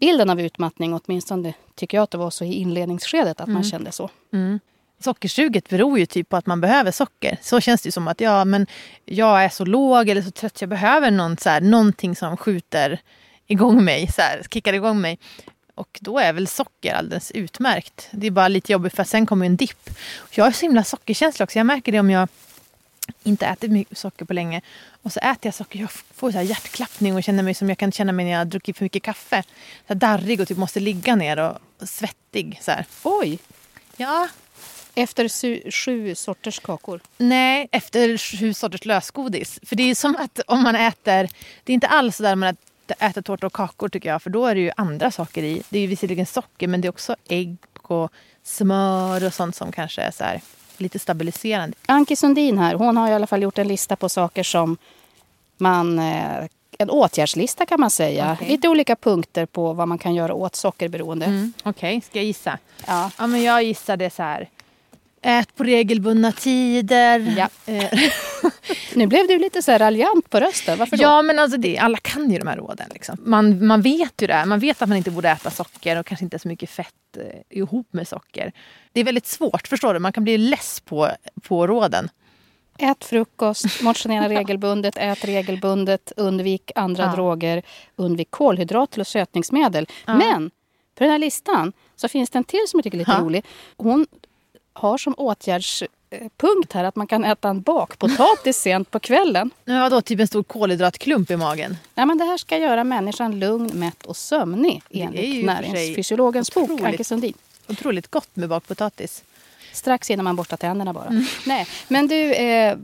bilden 0.00 0.30
av 0.30 0.40
utmattning. 0.40 1.00
Åtminstone 1.04 1.54
tycker 1.74 1.96
jag 1.96 2.02
att 2.02 2.10
det 2.10 2.18
var 2.18 2.30
så 2.30 2.44
i 2.44 2.52
inledningsskedet 2.52 3.40
att 3.40 3.48
man 3.48 3.64
kände 3.64 3.92
så. 3.92 4.10
Sockersuget 5.00 5.68
beror 5.68 5.98
ju 5.98 6.06
typ 6.06 6.28
på 6.28 6.36
att 6.36 6.46
man 6.46 6.60
behöver 6.60 6.90
socker. 6.90 7.38
Så 7.42 7.60
känns 7.60 7.82
det 7.82 7.86
ju 7.86 7.92
som 7.92 8.08
att 8.08 8.20
ja, 8.20 8.44
men 8.44 8.66
jag 9.04 9.44
är 9.44 9.48
så 9.48 9.64
låg 9.64 10.08
eller 10.08 10.22
så 10.22 10.30
trött. 10.30 10.60
Jag 10.60 10.70
behöver 10.70 11.10
någon, 11.10 11.36
så 11.36 11.50
här, 11.50 11.60
någonting 11.60 12.16
som 12.16 12.36
skjuter 12.36 13.00
igång 13.46 13.84
mig, 13.84 14.12
så 14.12 14.22
här, 14.22 14.42
kickar 14.50 14.72
igång 14.72 15.00
mig. 15.00 15.18
Och 15.74 15.98
då 16.00 16.18
är 16.18 16.32
väl 16.32 16.46
socker 16.46 16.94
alldeles 16.94 17.30
utmärkt. 17.30 18.08
Det 18.10 18.26
är 18.26 18.30
bara 18.30 18.48
lite 18.48 18.72
jobbigt 18.72 18.96
för 18.96 19.04
sen 19.04 19.26
kommer 19.26 19.46
en 19.46 19.56
dipp. 19.56 19.90
Jag 20.30 20.46
är 20.46 20.50
så 20.50 20.60
himla 20.60 20.84
sockerkänslig 20.84 21.44
också. 21.44 21.58
Jag 21.58 21.66
märker 21.66 21.92
det 21.92 22.00
om 22.00 22.10
jag 22.10 22.28
inte 23.22 23.46
ätit 23.46 23.70
mycket 23.70 23.98
socker 23.98 24.24
på 24.24 24.32
länge. 24.32 24.60
Och 25.02 25.12
så 25.12 25.20
äter 25.20 25.38
jag 25.42 25.54
socker. 25.54 25.78
Jag 25.78 25.90
får 25.90 26.32
så 26.32 26.38
här 26.38 26.44
hjärtklappning 26.44 27.16
och 27.16 27.24
känner 27.24 27.42
mig 27.42 27.54
som 27.54 27.68
jag 27.68 27.78
kan 27.78 27.92
känna 27.92 28.12
mig 28.12 28.24
när 28.24 28.32
jag 28.32 28.38
har 28.38 28.44
druckit 28.44 28.76
för 28.76 28.84
mycket 28.84 29.02
kaffe. 29.02 29.42
Så 29.88 29.94
darrig 29.94 30.40
och 30.40 30.48
typ 30.48 30.58
måste 30.58 30.80
ligga 30.80 31.16
ner 31.16 31.38
och 31.38 31.88
svettig. 31.88 32.58
Så 32.62 32.70
här. 32.70 32.86
Oj! 33.02 33.38
Ja, 33.96 34.28
Efter 34.98 35.24
su- 35.28 35.70
sju 35.70 36.14
sorters 36.14 36.58
kakor. 36.60 37.00
Nej, 37.18 37.68
efter 37.72 38.18
sju 38.18 38.54
sorters 38.54 38.84
lösgodis. 38.84 39.58
För 39.62 39.76
det 39.76 39.90
är 39.90 39.94
som 39.94 40.16
att 40.16 40.40
om 40.46 40.62
man 40.62 40.74
äter... 40.76 41.28
Det 41.64 41.72
är 41.72 41.74
inte 41.74 41.86
alls 41.88 42.16
så 42.16 42.22
där 42.22 42.36
man 42.36 42.56
äter, 42.98 43.22
tårta 43.22 43.46
och 43.46 43.52
kakor 43.52 43.88
tycker 43.88 44.08
jag. 44.08 44.22
För 44.22 44.30
då 44.30 44.46
är 44.46 44.54
det 44.54 44.60
ju 44.60 44.70
andra 44.76 45.10
saker 45.10 45.42
i. 45.42 45.62
Det 45.68 45.78
är 45.78 45.82
ju 45.82 45.86
visserligen 45.86 46.26
socker 46.26 46.68
men 46.68 46.80
det 46.80 46.88
är 46.88 46.90
också 46.90 47.16
ägg 47.28 47.56
och 47.82 48.12
smör 48.42 49.24
och 49.26 49.34
sånt 49.34 49.56
som 49.56 49.72
kanske 49.72 50.02
är 50.02 50.10
så 50.10 50.24
här 50.24 50.40
lite 50.78 50.98
stabiliserande. 50.98 51.76
Anki 51.86 52.16
Sundin 52.16 52.58
här, 52.58 52.74
hon 52.74 52.96
har 52.96 53.08
i 53.08 53.12
alla 53.12 53.26
fall 53.26 53.42
gjort 53.42 53.58
en 53.58 53.68
lista 53.68 53.96
på 53.96 54.08
saker 54.08 54.42
som 54.42 54.76
man... 55.56 55.98
Eh, 55.98 56.44
en 56.78 56.90
åtgärdslista 56.90 57.66
kan 57.66 57.80
man 57.80 57.90
säga. 57.90 58.32
Okej. 58.32 58.48
Lite 58.48 58.68
olika 58.68 58.96
punkter 58.96 59.46
på 59.46 59.72
vad 59.72 59.88
man 59.88 59.98
kan 59.98 60.14
göra 60.14 60.34
åt 60.34 60.54
sockerberoende. 60.56 61.26
Mm. 61.26 61.52
Okej, 61.62 62.00
ska 62.00 62.18
jag 62.18 62.24
gissa? 62.26 62.58
Ja. 62.86 63.10
Ja, 63.18 63.26
men 63.26 63.42
jag 63.42 63.62
gissade 63.62 64.10
så 64.10 64.22
här. 64.22 64.48
Ät 65.26 65.54
på 65.56 65.64
regelbundna 65.64 66.32
tider. 66.32 67.34
Ja. 67.38 67.72
Eh, 67.72 67.84
Nu 68.94 69.06
blev 69.06 69.28
du 69.28 69.38
lite 69.38 69.62
så 69.62 69.70
här 69.72 69.78
raljant 69.78 70.30
på 70.30 70.40
rösten. 70.40 70.78
Varför 70.78 70.96
då? 70.96 71.02
Ja, 71.02 71.22
men 71.22 71.38
alltså 71.38 71.58
det, 71.58 71.78
alla 71.78 71.98
kan 71.98 72.30
ju 72.30 72.38
de 72.38 72.46
här 72.46 72.56
råden. 72.56 72.86
Liksom. 72.92 73.16
Man, 73.24 73.66
man 73.66 73.82
vet 73.82 74.22
ju 74.22 74.26
det. 74.26 74.44
Man 74.46 74.58
vet 74.58 74.82
att 74.82 74.88
man 74.88 74.98
inte 74.98 75.10
borde 75.10 75.28
äta 75.28 75.50
socker 75.50 75.98
och 75.98 76.06
kanske 76.06 76.24
inte 76.24 76.38
så 76.38 76.48
mycket 76.48 76.70
fett 76.70 76.94
eh, 77.16 77.58
ihop 77.58 77.88
med 77.92 78.08
socker. 78.08 78.52
Det 78.92 79.00
är 79.00 79.04
väldigt 79.04 79.26
svårt, 79.26 79.68
förstår 79.68 79.94
du? 79.94 80.00
Man 80.00 80.12
kan 80.12 80.24
bli 80.24 80.38
less 80.38 80.80
på, 80.80 81.10
på 81.42 81.66
råden. 81.66 82.08
Ät 82.78 83.04
frukost, 83.04 83.82
motionera 83.82 84.28
regelbundet, 84.38 84.96
ät 84.96 85.24
regelbundet, 85.24 86.12
undvik 86.16 86.70
andra 86.74 87.02
Ja. 87.04 87.12
droger, 87.12 87.62
undvik 87.96 88.30
kolhydrater 88.30 89.00
och 89.00 89.06
sötningsmedel. 89.06 89.86
Ja. 90.06 90.14
Men 90.14 90.50
på 90.94 91.04
den 91.04 91.10
här 91.12 91.18
listan 91.18 91.72
så 91.96 92.08
finns 92.08 92.30
det 92.30 92.38
en 92.38 92.44
till 92.44 92.64
som 92.68 92.78
jag 92.78 92.84
tycker 92.84 92.96
är 92.96 92.98
lite 92.98 93.10
Ja. 93.12 93.20
rolig. 93.20 93.44
Hon 93.76 94.06
har 94.76 94.98
som 94.98 95.14
åtgärdspunkt 95.14 96.72
här 96.72 96.84
att 96.84 96.96
man 96.96 97.06
kan 97.06 97.24
äta 97.24 97.48
en 97.48 97.60
bakpotatis 97.62 98.56
sent 98.56 98.90
på 98.90 98.98
kvällen. 99.00 99.50
Då 99.90 100.00
typ 100.00 100.20
en 100.20 100.26
stor 100.26 100.42
kolhydratklump 100.42 101.30
i 101.30 101.36
magen. 101.36 101.76
Nej, 101.94 102.06
men 102.06 102.18
det 102.18 102.24
här 102.24 102.36
ska 102.38 102.58
göra 102.58 102.84
människan 102.84 103.38
lugn, 103.38 103.70
mätt 103.74 104.06
och 104.06 104.16
sömnig 104.16 104.82
enligt 104.90 105.44
näringsfysiologens 105.44 106.54
bok. 106.54 106.80
Anke 106.80 107.04
Sundin. 107.04 107.34
Otroligt 107.68 108.10
gott 108.10 108.36
med 108.36 108.48
bakpotatis. 108.48 109.24
Strax 109.72 110.10
innan 110.10 110.24
man 110.24 110.36
borstar 110.36 110.56
tänderna 110.56 110.92
bara. 110.92 111.04
Mm. 111.04 111.24
Nej, 111.46 111.66
men 111.88 112.08
du, 112.08 112.32
eh, 112.32 112.76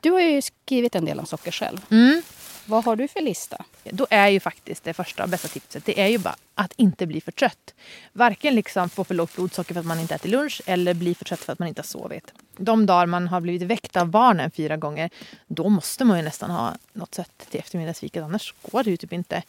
du 0.00 0.10
har 0.10 0.20
ju 0.20 0.42
skrivit 0.42 0.94
en 0.94 1.04
del 1.04 1.18
om 1.18 1.26
socker 1.26 1.50
själv. 1.50 1.80
Mm. 1.90 2.22
Vad 2.68 2.84
har 2.84 2.96
du 2.96 3.08
för 3.08 3.20
lista? 3.20 3.64
Då 3.84 4.06
är 4.10 4.28
ju 4.28 4.40
faktiskt 4.40 4.84
det 4.84 4.94
första 4.94 5.22
och 5.22 5.28
bästa 5.28 5.48
tipset 5.48 5.84
det 5.84 6.00
är 6.00 6.06
ju 6.06 6.18
bara 6.18 6.36
att 6.54 6.72
inte 6.76 7.06
bli 7.06 7.20
för 7.20 7.32
trött. 7.32 7.74
Varken 8.12 8.54
liksom 8.54 8.88
få 8.88 9.04
för 9.04 9.14
lågt 9.14 9.34
blodsocker 9.34 9.74
för 9.74 9.80
att 9.80 9.86
man 9.86 10.00
inte 10.00 10.14
äter 10.14 10.28
lunch 10.28 10.62
eller 10.66 10.94
bli 10.94 11.14
för 11.14 11.24
trött 11.24 11.40
för 11.40 11.52
att 11.52 11.58
man 11.58 11.68
inte 11.68 11.80
har 11.80 11.86
sovit. 11.86 12.32
De 12.56 12.86
dagar 12.86 13.06
man 13.06 13.28
har 13.28 13.40
blivit 13.40 13.62
väckt 13.68 13.96
av 13.96 14.08
barnen 14.08 14.50
fyra 14.50 14.76
gånger 14.76 15.10
då 15.46 15.68
måste 15.68 16.04
man 16.04 16.16
ju 16.16 16.24
nästan 16.24 16.50
ha 16.50 16.74
något 16.92 17.14
sött 17.14 17.46
till 17.50 17.60
eftermiddagsfikat 17.60 18.24
annars 18.24 18.54
går 18.62 18.82
det 18.82 18.90
ju 18.90 18.96
typ 18.96 19.12
inte. 19.12 19.42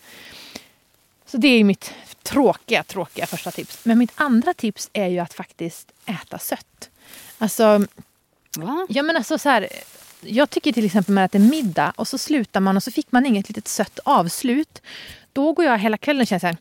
Så 1.26 1.38
det 1.38 1.48
är 1.48 1.58
ju 1.58 1.64
mitt 1.64 1.94
tråkiga, 2.24 2.84
tråkiga 2.84 3.26
första 3.26 3.52
tips. 3.52 3.86
Men 3.86 3.98
mitt 3.98 4.12
andra 4.16 4.54
tips 4.54 4.90
är 4.94 5.08
ju 5.08 5.20
att 5.20 5.34
faktiskt 5.34 5.92
äta 6.06 6.40
sött. 6.40 6.90
Alltså 7.38 7.86
Va? 8.58 8.88
Ja 8.90 9.04
men 9.04 9.16
alltså 9.16 9.38
så 9.38 9.50
här, 9.50 9.68
jag 10.22 10.50
tycker 10.50 10.72
till 10.72 10.86
exempel 10.86 11.16
man 11.16 11.24
äter 11.24 11.40
middag 11.40 11.94
och 11.96 12.08
så 12.08 12.18
slutar 12.18 12.60
man 12.60 12.78
och 12.78 12.84
så 12.84 12.92
fick 12.92 13.12
man 13.12 13.26
inget 13.26 13.50
litet 13.50 13.68
sött 13.68 14.00
avslut. 14.04 14.82
Då 15.34 15.54
går 15.54 15.66
jag 15.66 15.78
hela 15.78 15.98
kvällen 15.98 16.22
och 16.22 16.28
känner 16.28 16.40
så 16.40 16.48
här, 16.48 16.58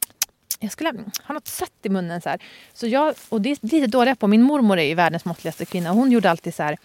jag 0.60 0.72
skulle 0.72 0.92
ha 1.22 1.34
något 1.34 1.46
sött 1.46 1.72
i 1.82 1.88
munnen. 1.88 2.20
Så, 2.20 2.28
här. 2.28 2.42
så 2.74 2.86
jag, 2.86 3.14
och 3.28 3.40
det 3.40 3.50
är 3.50 3.58
lite 3.60 3.86
dåliga 3.86 4.16
på. 4.16 4.26
Min 4.26 4.42
mormor 4.42 4.78
är 4.78 4.82
ju 4.82 4.94
världens 4.94 5.24
måttligaste 5.24 5.64
kvinna. 5.64 5.90
Hon 5.90 6.12
gjorde 6.12 6.30
alltid 6.30 6.54
så 6.54 6.62
här. 6.62 6.76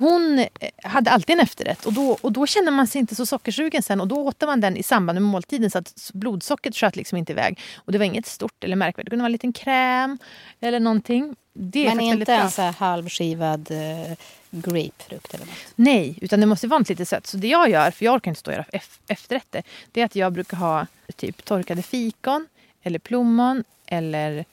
Hon 0.00 0.38
eh, 0.38 0.46
hade 0.82 1.10
alltid 1.10 1.34
en 1.34 1.40
efterrätt 1.40 1.86
och 1.86 1.92
då, 1.92 2.18
och 2.20 2.32
då 2.32 2.46
kände 2.46 2.70
man 2.70 2.86
sig 2.86 2.98
inte 3.00 3.14
så 3.14 3.26
sockersugen 3.26 3.82
sen 3.82 4.00
och 4.00 4.08
då 4.08 4.16
åt 4.26 4.40
man 4.40 4.60
den 4.60 4.76
i 4.76 4.82
samband 4.82 5.16
med 5.16 5.22
måltiden 5.22 5.70
så 5.70 5.78
att 5.78 6.10
blodsockret 6.14 6.76
sköt 6.76 6.96
liksom 6.96 7.18
inte 7.18 7.32
iväg. 7.32 7.58
Och 7.76 7.92
det 7.92 7.98
var 7.98 8.04
inget 8.04 8.26
stort 8.26 8.64
eller 8.64 8.76
märkvärdigt. 8.76 9.06
Det 9.06 9.10
kunde 9.10 9.22
vara 9.22 9.28
en 9.28 9.32
liten 9.32 9.52
kräm 9.52 10.18
eller 10.60 10.80
någonting. 10.80 11.36
Det 11.52 11.86
är 11.86 11.94
Men 11.94 12.00
inte 12.04 12.34
en 12.34 12.50
så 12.50 12.62
halvskivad 12.62 13.70
eh, 13.70 14.16
grapefrukt 14.50 15.34
eller 15.34 15.46
något? 15.46 15.54
Nej, 15.74 16.18
utan 16.20 16.40
det 16.40 16.46
måste 16.46 16.66
vara 16.66 16.84
lite 16.88 17.06
sött. 17.06 17.26
Så 17.26 17.36
det 17.36 17.48
jag 17.48 17.70
gör, 17.70 17.90
för 17.90 18.04
jag 18.04 18.14
orkar 18.14 18.30
inte 18.30 18.40
stå 18.40 18.50
och 18.50 18.54
göra 18.54 18.64
ef- 18.72 18.98
efterrätter, 19.08 19.62
det 19.92 20.00
är 20.00 20.04
att 20.04 20.16
jag 20.16 20.32
brukar 20.32 20.56
ha 20.56 20.86
typ 21.16 21.44
torkade 21.44 21.82
fikon 21.82 22.46
eller 22.82 22.98
plommon 22.98 23.64
eller 23.86 24.44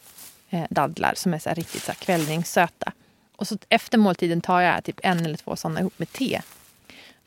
eh, 0.49 0.63
dadlar 0.69 1.13
som 1.15 1.33
är 1.33 1.39
så 1.39 1.49
riktigt 1.49 1.83
så 1.83 1.91
här 1.91 1.97
kvällningssöta. 1.99 2.91
Och 3.37 3.47
så 3.47 3.57
efter 3.69 3.97
måltiden 3.97 4.41
tar 4.41 4.61
jag 4.61 4.83
typ 4.83 4.99
en 5.03 5.25
eller 5.25 5.37
två 5.37 5.55
sådana 5.55 5.79
ihop 5.79 5.99
med 5.99 6.11
te. 6.11 6.41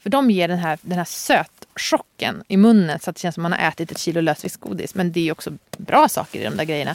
För 0.02 0.11
de 0.11 0.31
ger 0.31 0.49
den 0.49 0.59
här, 0.59 0.79
den 0.83 0.99
här 0.99 1.05
sötchocken 1.05 2.45
i 2.49 2.57
munnen 2.57 2.99
så 3.00 3.11
att 3.11 3.17
det 3.17 3.21
känns 3.23 3.35
som 3.35 3.43
man 3.43 3.52
har 3.52 3.69
ätit 3.69 3.93
ett 3.93 3.99
kilo 3.99 4.21
lösviktsgodis. 4.21 4.95
Men 4.95 5.12
det 5.12 5.29
är 5.29 5.33
också 5.33 5.52
bra 5.79 6.09
saker 6.09 6.40
i 6.40 6.45
de 6.45 6.57
där 6.57 6.64
grejerna. 6.64 6.95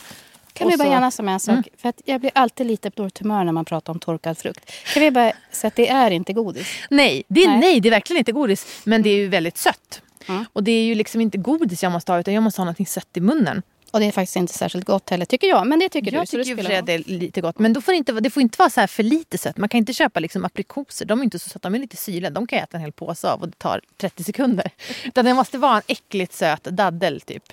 Kan 0.54 0.68
Och 0.68 0.74
vi 0.74 0.78
bara 0.78 0.84
så- 0.84 0.92
gärna 0.92 1.12
med 1.24 1.34
en 1.34 1.40
sak? 1.40 1.54
Mm. 1.54 1.64
För 1.78 1.90
att 1.90 2.02
jag 2.06 2.20
blir 2.22 2.32
alltid 2.36 2.68
lite 2.68 2.92
på 2.92 3.02
dåligt 3.02 3.18
humör 3.20 3.44
när 3.44 3.52
man 3.52 3.66
pratar 3.66 3.94
om 3.94 4.00
torkad 4.00 4.38
frukt. 4.38 4.72
Kan 4.94 5.04
vi 5.04 5.12
bara 5.12 5.34
säga 5.52 5.68
att 5.68 5.76
det 5.76 5.90
är 5.90 6.12
inte 6.12 6.34
godis? 6.34 6.68
Nej 6.90 7.24
det, 7.28 7.44
är, 7.44 7.48
Nej. 7.48 7.60
nej, 7.60 7.80
det 7.80 7.90
är 7.90 7.92
verkligen 7.92 8.18
inte 8.18 8.32
godis. 8.32 8.82
Men 8.84 9.02
det 9.02 9.10
är 9.10 9.16
ju 9.18 9.28
väldigt 9.28 9.58
sött. 9.58 10.02
Mm. 10.28 10.46
Och 10.54 10.64
det 10.64 10.72
är 10.72 10.84
ju 10.84 10.96
liksom 10.96 11.22
inte 11.22 11.38
godis 11.38 11.84
jag 11.84 11.92
måste 11.92 12.12
ha 12.12 12.20
utan 12.20 12.34
jag 12.34 12.44
måste 12.44 12.62
ha 12.62 12.66
något 12.66 12.90
sött 12.90 13.18
i 13.18 13.20
munnen. 13.22 13.62
Och 13.96 14.02
det 14.02 14.08
är 14.08 14.12
faktiskt 14.12 14.36
inte 14.36 14.54
särskilt 14.54 14.86
gott 14.86 15.10
heller, 15.10 15.26
tycker 15.26 15.48
jag. 15.48 15.68
Men 15.68 15.80
det 15.80 15.90
tycker 15.90 16.14
jag 16.14 16.24
du. 16.24 16.26
så 16.28 16.32
tycker 16.38 16.50
ju 16.50 16.56
det 16.56 16.64
spelar 16.64 16.80
att 16.80 16.86
det 16.86 16.94
är 16.94 17.04
lite 17.06 17.42
gott. 17.42 17.60
Men 17.60 17.74
då 17.74 17.82
får 17.82 17.92
det, 17.92 17.98
inte, 17.98 18.12
det 18.12 18.30
får 18.30 18.42
inte 18.42 18.56
vara 18.60 18.70
så 18.70 18.80
här 18.80 18.88
för 18.88 19.04
lite 19.04 19.38
sött. 19.38 19.58
Man 19.58 19.70
kan 19.70 19.78
inte 19.78 19.94
köpa 19.94 20.20
liksom 20.20 20.46
aprikoser. 20.46 21.06
De 21.06 21.20
är 21.20 21.24
inte 21.24 21.40
så 21.40 21.50
söta. 21.50 21.70
De 21.70 21.76
är 21.76 21.80
lite 21.80 21.98
syrliga. 21.98 22.30
De 22.30 22.48
kan 22.48 22.58
jag 22.58 22.64
äta 22.64 22.78
en 22.78 22.82
hel 22.82 22.92
påse 22.92 23.30
av 23.32 23.42
och 23.42 23.48
det 23.50 23.58
tar 23.58 23.82
30 23.98 24.24
sekunder. 24.24 24.72
Utan 25.04 25.26
det 25.26 25.34
måste 25.34 25.58
vara 25.58 25.76
en 25.76 25.82
äckligt 25.88 26.34
söt 26.34 26.64
daddel 26.64 27.22
typ. 27.22 27.44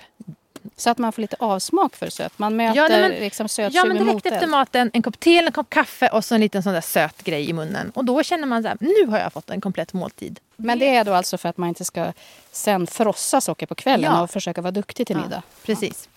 Så 0.76 0.90
att 0.90 0.98
man 0.98 1.12
får 1.12 1.22
lite 1.22 1.36
avsmak 1.38 1.96
för 1.96 2.10
sött. 2.10 2.38
Man 2.38 2.56
möter 2.56 2.76
Ja, 2.76 2.88
men- 2.88 3.10
liksom 3.10 3.44
Ja 3.44 3.48
sötsugen 3.48 3.88
men 3.88 4.06
direkt 4.06 4.26
efter 4.26 4.46
maten, 4.46 4.90
en 4.94 5.02
kopp 5.02 5.20
te 5.20 5.38
en 5.38 5.52
kopp 5.52 5.70
kaffe 5.70 6.08
och 6.08 6.24
så 6.24 6.34
en 6.34 6.40
liten 6.40 6.62
sån 6.62 6.72
där 6.72 6.80
söt 6.80 7.22
grej 7.22 7.48
i 7.50 7.52
munnen. 7.52 7.92
Och 7.94 8.04
då 8.04 8.22
känner 8.22 8.46
man 8.46 8.62
så 8.62 8.68
här, 8.68 8.76
nu 8.80 9.10
har 9.10 9.18
jag 9.18 9.32
fått 9.32 9.50
en 9.50 9.60
komplett 9.60 9.92
måltid. 9.92 10.40
Men 10.56 10.78
det 10.78 10.96
är 10.96 11.04
då 11.04 11.12
alltså 11.14 11.38
för 11.38 11.48
att 11.48 11.56
man 11.56 11.68
inte 11.68 11.84
ska 11.84 12.12
sen 12.52 12.86
frossa 12.86 13.40
socker 13.40 13.66
på 13.66 13.74
kvällen 13.74 14.12
Ja. 14.12 14.22
och 14.22 14.30
försöka 14.30 14.60
vara 14.60 14.70
duktig 14.70 15.06
till 15.06 15.16
middag. 15.16 15.42
Precis. 15.64 16.08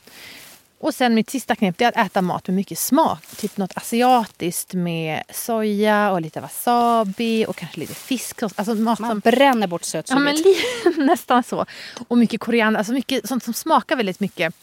Och 0.79 0.96
sen 0.96 1.15
mitt 1.15 1.29
sista 1.29 1.55
knep 1.55 1.82
är 1.82 1.88
att 1.88 1.98
äta 1.98 2.22
mat 2.22 2.48
med 2.48 2.55
mycket 2.55 2.79
smak. 2.79 3.25
Typ 3.38 3.58
något 3.58 3.77
asiatiskt 3.77 4.74
med 4.74 5.24
soja 5.34 6.12
och 6.12 6.22
lite 6.22 6.41
wasabi 6.41 7.46
och 7.48 7.55
kanske 7.55 7.79
lite 7.79 7.96
fisk. 7.96 8.44
Alltså 8.44 8.75
mat 8.75 9.00
Man 9.00 9.10
som... 9.12 9.20
bränner 9.20 9.67
bort 9.67 9.82
Ja, 9.82 9.86
sötsuget. 9.88 10.24
men 10.24 10.36
li- 10.36 10.58
nästan 11.05 11.44
så. 11.44 11.65
Och 12.08 12.17
mycket 12.17 12.39
koriander, 12.39 12.77
alltså 12.77 12.94
mycket 12.94 13.27
sånt 13.27 13.44
som 13.44 13.53
smakar 13.53 13.96
väldigt 13.96 14.20
mycket. 14.20 14.53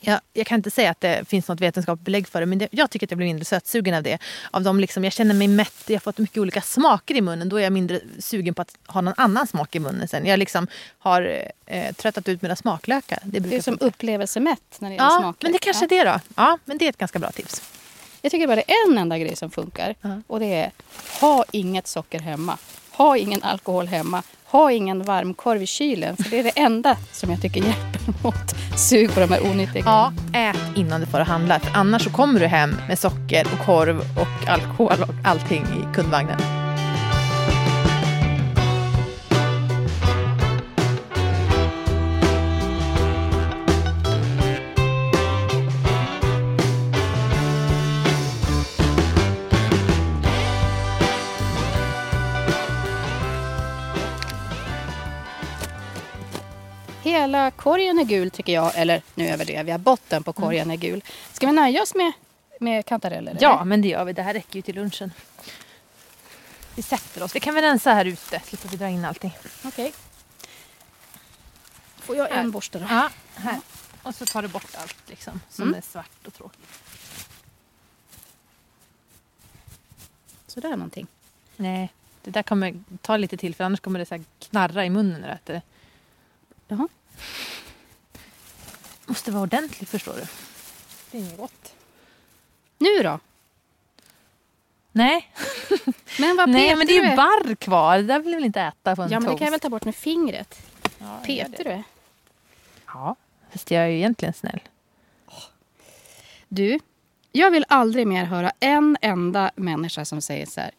Jag, 0.00 0.20
jag 0.32 0.46
kan 0.46 0.56
inte 0.56 0.70
säga 0.70 0.90
att 0.90 1.00
det 1.00 1.28
finns 1.28 1.48
något 1.48 1.60
vetenskapligt 1.60 2.04
belägg 2.04 2.28
för 2.28 2.40
det 2.40 2.46
men 2.46 2.58
det, 2.58 2.68
jag 2.70 2.90
tycker 2.90 3.06
att 3.06 3.10
jag 3.10 3.18
blir 3.18 3.26
mindre 3.26 3.44
sötsugen 3.44 3.94
av 3.94 4.02
det. 4.02 4.18
Av 4.50 4.62
de 4.62 4.80
liksom, 4.80 5.04
jag 5.04 5.12
känner 5.12 5.34
mig 5.34 5.48
mätt, 5.48 5.74
jag 5.86 5.94
har 5.94 6.00
fått 6.00 6.18
mycket 6.18 6.38
olika 6.38 6.60
smaker 6.62 7.14
i 7.14 7.20
munnen. 7.20 7.48
Då 7.48 7.56
är 7.56 7.62
jag 7.62 7.72
mindre 7.72 8.00
sugen 8.18 8.54
på 8.54 8.62
att 8.62 8.76
ha 8.86 9.00
någon 9.00 9.14
annan 9.16 9.46
smak 9.46 9.74
i 9.74 9.78
munnen 9.78 10.08
sen. 10.08 10.26
Jag 10.26 10.38
liksom 10.38 10.66
har 10.98 11.42
eh, 11.66 11.92
tröttat 11.92 12.28
ut 12.28 12.42
mina 12.42 12.56
smaklökar. 12.56 13.18
Det, 13.24 13.40
brukar 13.40 13.56
är 13.58 13.62
som 13.62 13.72
funka. 13.78 13.84
upplevelsemätt 13.84 14.76
när 14.78 14.88
det 14.88 14.94
gäller 14.94 15.08
Ja, 15.08 15.18
smaker. 15.20 15.44
men 15.46 15.52
det 15.52 15.58
kanske 15.58 15.86
Ja. 15.90 16.00
är 16.00 16.04
det 16.04 16.10
då. 16.10 16.20
Ja, 16.36 16.58
men 16.64 16.78
det 16.78 16.84
är 16.84 16.88
ett 16.88 16.98
ganska 16.98 17.18
bra 17.18 17.30
tips. 17.30 17.62
Jag 18.22 18.30
tycker 18.32 18.46
bara 18.46 18.56
det 18.56 18.70
är 18.72 18.90
en 18.90 18.98
enda 18.98 19.18
grej 19.18 19.36
som 19.36 19.50
funkar. 19.50 19.94
Ja. 20.00 20.20
Och 20.26 20.40
det 20.40 20.54
är 20.54 20.70
ha 21.20 21.44
inget 21.50 21.86
socker 21.86 22.20
hemma. 22.20 22.58
Ha 22.90 23.16
ingen 23.16 23.42
alkohol 23.42 23.86
hemma. 23.86 24.22
Ha 24.50 24.72
ingen 24.72 25.02
varmkorv 25.02 25.62
i 25.62 25.66
kylen. 25.66 26.16
För 26.16 26.30
det 26.30 26.38
är 26.38 26.44
det 26.44 26.58
enda 26.58 26.96
som 27.12 27.30
jag 27.30 27.42
tycker 27.42 27.60
hjälper 27.60 28.22
mot 28.24 28.78
sug 28.78 29.14
på 29.14 29.20
de 29.20 29.30
här 29.30 29.50
onyttiga 29.50 29.82
Ja, 29.86 30.12
ät 30.34 30.76
innan 30.76 31.00
du 31.00 31.06
får 31.06 31.18
handla. 31.18 31.60
För 31.60 31.78
annars 31.78 32.04
så 32.04 32.10
kommer 32.10 32.40
du 32.40 32.46
hem 32.46 32.76
med 32.88 32.98
socker 32.98 33.46
och 33.52 33.66
korv 33.66 33.98
och 33.98 34.48
alkohol 34.48 35.02
och 35.08 35.14
allting 35.24 35.62
i 35.62 35.94
kundvagnen. 35.94 36.65
Hela 57.10 57.50
korgen 57.50 57.98
är 57.98 58.04
gul 58.04 58.30
tycker 58.30 58.52
jag. 58.52 58.72
Eller 58.76 59.02
nu 59.14 59.28
överdrev 59.28 59.68
jag. 59.68 59.80
Botten 59.80 60.22
på 60.22 60.32
korgen 60.32 60.70
är 60.70 60.76
gul. 60.76 61.04
Ska 61.32 61.46
vi 61.46 61.52
nöja 61.52 61.82
oss 61.82 61.94
med, 61.94 62.12
med 62.60 62.86
kantareller? 62.86 63.36
Ja, 63.40 63.54
eller? 63.54 63.64
men 63.64 63.82
det 63.82 63.88
gör 63.88 64.04
vi. 64.04 64.12
Det 64.12 64.22
här 64.22 64.32
räcker 64.34 64.56
ju 64.56 64.62
till 64.62 64.74
lunchen. 64.74 65.12
Vi 66.74 66.82
sätter 66.82 67.22
oss. 67.22 67.34
Vi 67.36 67.40
kan 67.40 67.54
väl 67.54 67.64
rensa 67.64 67.92
här 67.92 68.04
ute, 68.04 68.40
slipper 68.44 68.68
vi 68.68 68.76
dra 68.76 68.88
in 68.88 69.04
allting. 69.04 69.36
Okej. 69.64 69.92
Får 71.96 72.16
jag 72.16 72.36
en 72.36 72.50
borste 72.50 72.78
då? 72.78 72.86
Ja, 72.90 73.10
här. 73.34 73.60
Och 74.02 74.14
så 74.14 74.26
tar 74.26 74.42
du 74.42 74.48
bort 74.48 74.74
allt 74.78 74.96
liksom, 75.06 75.40
som 75.50 75.62
Mm. 75.68 75.74
är 75.78 75.82
svart 75.82 76.26
och 76.26 76.34
tråkigt. 76.34 76.60
Sådär 80.46 80.70
någonting. 80.70 81.06
Nej, 81.56 81.92
det 82.22 82.30
där 82.30 82.42
kommer 82.42 82.82
ta 83.00 83.16
lite 83.16 83.36
till 83.36 83.54
för 83.54 83.64
annars 83.64 83.80
kommer 83.80 83.98
det 83.98 84.06
så 84.06 84.14
här 84.14 84.24
knarra 84.38 84.84
i 84.84 84.90
munnen 84.90 85.22
du 85.22 85.28
äter 85.28 85.54
det. 85.54 85.62
Jaha. 86.68 86.88
Måste 89.06 89.30
vara 89.30 89.42
ordentligt 89.42 89.88
förstår 89.88 90.12
du. 90.14 90.26
Det 91.10 91.18
är 91.18 91.22
inget 91.22 91.36
gott. 91.38 91.72
Nu 92.78 93.02
då? 93.02 93.20
Nej, 94.92 95.30
Men 96.18 96.36
vad 96.36 96.48
Nej 96.48 96.76
men 96.76 96.86
det 96.86 96.98
är 96.98 97.10
ju 97.10 97.16
barr 97.16 97.54
kvar. 97.54 97.96
Det 97.96 98.02
där 98.02 98.18
vill 98.18 98.32
jag 98.32 98.36
väl 98.36 98.44
inte 98.44 98.60
äta 98.60 98.96
på 98.96 99.02
en 99.02 99.10
Ja, 99.10 99.20
men 99.20 99.22
det 99.24 99.28
toast. 99.28 99.38
kan 99.38 99.44
jag 99.46 99.50
väl 99.50 99.60
ta 99.60 99.68
bort 99.68 99.84
med 99.84 99.94
fingret. 99.96 100.62
ja, 100.98 101.20
det. 101.26 101.64
du? 101.64 101.82
Ja, 102.86 103.16
fast 103.52 103.70
jag 103.70 103.82
är 103.82 103.86
ju 103.88 103.96
egentligen 103.96 104.34
snäll. 104.34 104.60
Du, 106.48 106.78
jag 107.32 107.50
vill 107.50 107.64
aldrig 107.68 108.06
mer 108.06 108.24
höra 108.24 108.52
en 108.60 108.96
enda 109.00 109.50
människa 109.56 110.04
som 110.04 110.20
säger 110.20 110.46
så 110.46 110.60
här. 110.60 110.70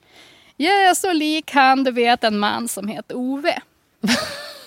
Jag 0.55 0.85
är 0.85 0.93
så 0.93 1.13
lik 1.13 1.51
han, 1.51 1.83
du 1.83 1.91
vet, 1.91 2.23
en 2.23 2.39
man 2.39 2.67
som 2.67 2.87
heter 2.87 3.15
Ove. 3.15 3.61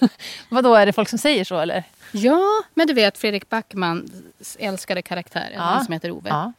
Vad 0.48 0.64
då 0.64 0.74
är 0.74 0.86
det 0.86 0.92
folk 0.92 1.08
som 1.08 1.18
säger 1.18 1.44
så 1.44 1.58
eller? 1.58 1.84
Ja, 2.12 2.62
men 2.74 2.86
du 2.86 2.92
vet 2.94 3.18
Fredrik 3.18 3.48
Backmans 3.48 4.56
älskade 4.58 5.02
karaktär, 5.02 5.50
Ja. 5.54 5.60
han 5.60 5.84
som 5.84 5.92
heter 5.92 6.10
Ove. 6.10 6.28
Ja. 6.28 6.52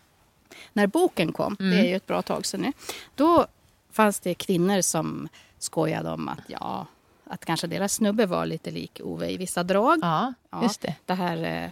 När 0.73 0.87
boken 0.87 1.31
kom, 1.33 1.57
Mm. 1.59 1.71
det 1.71 1.77
är 1.79 1.89
ju 1.89 1.95
ett 1.95 2.07
bra 2.07 2.21
tag 2.21 2.45
sedan 2.45 2.61
nu, 2.61 2.73
då 3.15 3.45
fanns 3.91 4.19
det 4.19 4.33
kvinnor 4.33 4.81
som 4.81 5.27
skojade 5.59 6.09
om 6.09 6.27
att 6.29 6.39
ja, 6.47 6.85
att 7.25 7.45
kanske 7.45 7.67
deras 7.67 7.93
snubbe 7.93 8.25
var 8.25 8.45
lite 8.45 8.71
lik 8.71 8.99
Ove 9.03 9.29
i 9.31 9.37
vissa 9.37 9.63
drag. 9.63 9.99
ja, 10.01 10.33
Ja, 10.49 10.63
just 10.63 10.81
det. 10.81 10.95
Det 11.05 11.13
här 11.13 11.63
eh, 11.63 11.69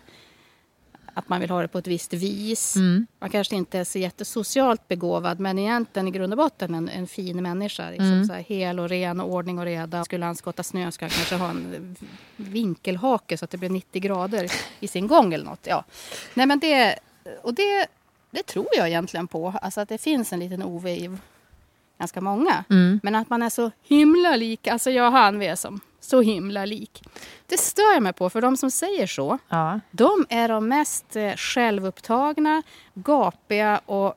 att 1.14 1.30
man 1.30 1.42
vill 1.42 1.50
ha 1.50 1.62
det 1.62 1.68
på 1.68 1.78
ett 1.78 1.88
visst 1.88 2.14
vis. 2.14 2.76
Mm. 2.76 3.08
Man 3.20 3.30
kanske 3.30 3.56
inte 3.56 3.80
är 3.80 3.84
så 3.84 4.00
jättesocialt 4.00 4.88
begåvad 4.88 5.40
men 5.40 5.60
egentligen 5.60 6.08
i 6.08 6.12
grund 6.12 6.34
och 6.34 6.38
botten 6.38 6.76
en, 6.76 6.90
en 6.90 7.08
fin 7.08 7.44
människa. 7.44 7.90
Liksom 7.90 8.10
Mm. 8.10 8.26
så 8.26 8.34
här, 8.34 8.42
hel 8.42 8.80
och 8.80 8.90
ren 8.90 9.20
och 9.20 9.32
ordning 9.32 9.60
och 9.60 9.66
reda. 9.66 10.06
Skulle 10.06 10.26
han 10.26 10.36
skotta 10.36 10.64
snö 10.64 10.92
skulle 10.92 11.10
han 11.12 11.16
kanske 11.16 11.36
ha 11.36 11.50
en 11.50 11.96
vinkelhake 12.36 13.38
så 13.38 13.46
att 13.46 13.52
det 13.52 13.58
blir 13.58 13.70
90 13.70 14.02
grader 14.02 14.52
i 14.80 14.88
sin 14.88 15.08
gång 15.08 15.34
eller 15.34 15.46
något. 15.46 15.68
Ja. 15.68 15.84
Nej, 16.34 16.46
men 16.46 16.60
det, 16.60 17.00
och 17.42 17.54
det, 17.54 17.88
det 18.32 18.44
tror 18.46 18.68
jag 18.76 18.88
egentligen 18.88 19.28
på. 19.28 19.54
Alltså 19.62 19.82
att 19.82 19.90
det 19.90 19.98
finns 19.98 20.34
en 20.34 20.40
liten 20.40 20.64
Ove 20.64 20.92
i 20.92 21.18
ganska 22.00 22.22
många. 22.22 22.64
Mm. 22.70 23.00
Men 23.04 23.16
att 23.16 23.30
man 23.30 23.42
är 23.42 23.50
så 23.50 23.72
himla 23.84 24.36
lik, 24.36 24.68
alltså 24.68 24.92
jag 24.92 25.08
och 25.08 25.14
han 25.14 25.40
vi 25.40 25.48
är 25.48 25.56
som 25.56 25.80
så 26.10 26.22
himla 26.22 26.66
lik. 26.66 27.04
Det 27.48 27.58
stör 27.58 27.94
jag 27.94 28.04
mig 28.04 28.14
på 28.14 28.30
för 28.30 28.42
de 28.42 28.58
som 28.58 28.72
säger 28.72 29.08
så 29.08 29.38
Ja. 29.50 29.80
de 29.92 30.26
är 30.30 30.48
de 30.50 30.68
mest 30.68 31.16
eh, 31.16 31.34
självupptagna, 31.36 32.64
gapiga 32.94 33.82
och 33.86 34.14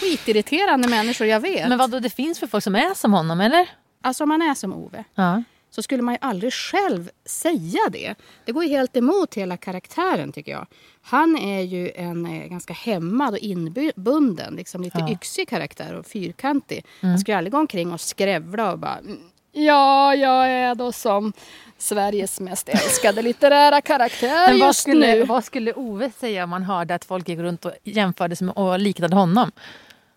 skitirriterande 0.00 0.88
människor 0.88 1.26
jag 1.26 1.40
vet. 1.40 1.68
Men 1.68 1.78
vad 1.78 1.90
då 1.90 1.98
det 2.00 2.10
finns 2.10 2.38
för 2.38 2.46
folk 2.46 2.64
som 2.64 2.74
är 2.76 2.94
som 2.94 3.12
honom 3.12 3.40
eller? 3.40 3.68
Alltså 4.02 4.22
om 4.24 4.28
man 4.28 4.42
är 4.42 4.54
som 4.54 4.72
Ove 4.74 5.04
Ja. 5.14 5.42
så 5.70 5.82
skulle 5.82 6.02
man 6.02 6.14
ju 6.14 6.18
aldrig 6.20 6.52
själv 6.52 7.10
säga 7.24 7.80
det. 7.92 8.14
Det 8.44 8.52
går 8.52 8.64
ju 8.64 8.70
helt 8.70 8.96
emot 8.96 9.34
hela 9.34 9.56
karaktären 9.56 10.32
tycker 10.32 10.52
jag. 10.52 10.66
Han 11.02 11.36
är 11.36 11.60
ju 11.60 11.90
en 11.94 12.26
eh, 12.26 12.46
ganska 12.48 12.72
hämmad 12.72 13.32
och 13.34 13.38
inbunden, 13.38 14.54
liksom 14.54 14.82
lite 14.82 14.98
Ja. 14.98 15.10
yxig 15.12 15.48
karaktär 15.48 15.94
och 15.94 16.06
fyrkantig. 16.06 16.84
Mm. 17.00 17.10
Han 17.10 17.18
skulle 17.18 17.36
aldrig 17.38 17.52
gå 17.52 17.58
omkring 17.58 17.92
och 17.92 18.00
skrävla 18.00 18.72
och 18.72 18.78
bara 18.78 18.98
"Mm, 18.98 19.18
Ja, 19.56 20.14
jag 20.14 20.48
är 20.50 20.74
då 20.74 20.92
som 20.92 21.32
Sveriges 21.78 22.40
mest 22.40 22.68
älskade 22.68 23.22
litterära 23.22 23.80
karaktär 23.80 24.48
Men 24.50 24.58
vad 24.60 24.68
just 24.68 24.80
skulle, 24.80 25.14
nu. 25.14 25.24
vad 25.24 25.44
skulle 25.44 25.72
Ove 25.72 26.10
säga 26.20 26.44
om 26.44 26.50
man 26.50 26.62
hörde 26.62 26.94
att 26.94 27.04
folk 27.04 27.28
gick 27.28 27.38
runt 27.38 27.64
och 27.64 27.72
jämfördes 27.84 28.42
med 28.42 28.54
och 28.56 28.78
liknade 28.78 29.16
honom? 29.16 29.52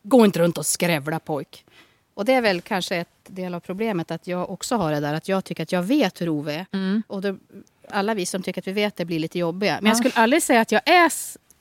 Gå 0.03 0.25
inte 0.25 0.39
runt 0.39 0.57
och 0.57 0.65
skrävla 0.65 1.19
pojk. 1.19 1.65
Och 2.13 2.25
det 2.25 2.33
är 2.33 2.41
väl 2.41 2.61
kanske 2.61 2.95
ett 2.95 3.07
del 3.27 3.53
av 3.53 3.59
problemet 3.59 4.11
att 4.11 4.27
jag 4.27 4.49
också 4.49 4.75
har 4.75 4.91
det 4.91 4.99
där 4.99 5.13
att 5.13 5.27
jag 5.27 5.43
tycker 5.45 5.63
att 5.63 5.71
jag 5.71 5.83
vet 5.83 6.21
hur 6.21 6.29
Ove 6.29 6.53
är. 6.53 6.65
Mm. 6.73 7.03
Och 7.07 7.21
då, 7.21 7.37
alla 7.89 8.13
vi 8.13 8.25
som 8.25 8.41
tycker 8.43 8.61
att 8.61 8.67
vi 8.67 8.71
vet 8.71 8.95
det 8.95 9.05
blir 9.05 9.19
lite 9.19 9.39
jobbiga. 9.39 9.77
Men 9.81 9.89
jag 9.89 9.97
skulle 9.97 10.13
aldrig 10.15 10.43
säga 10.43 10.61
att 10.61 10.71
jag 10.71 10.81
är, 10.89 11.11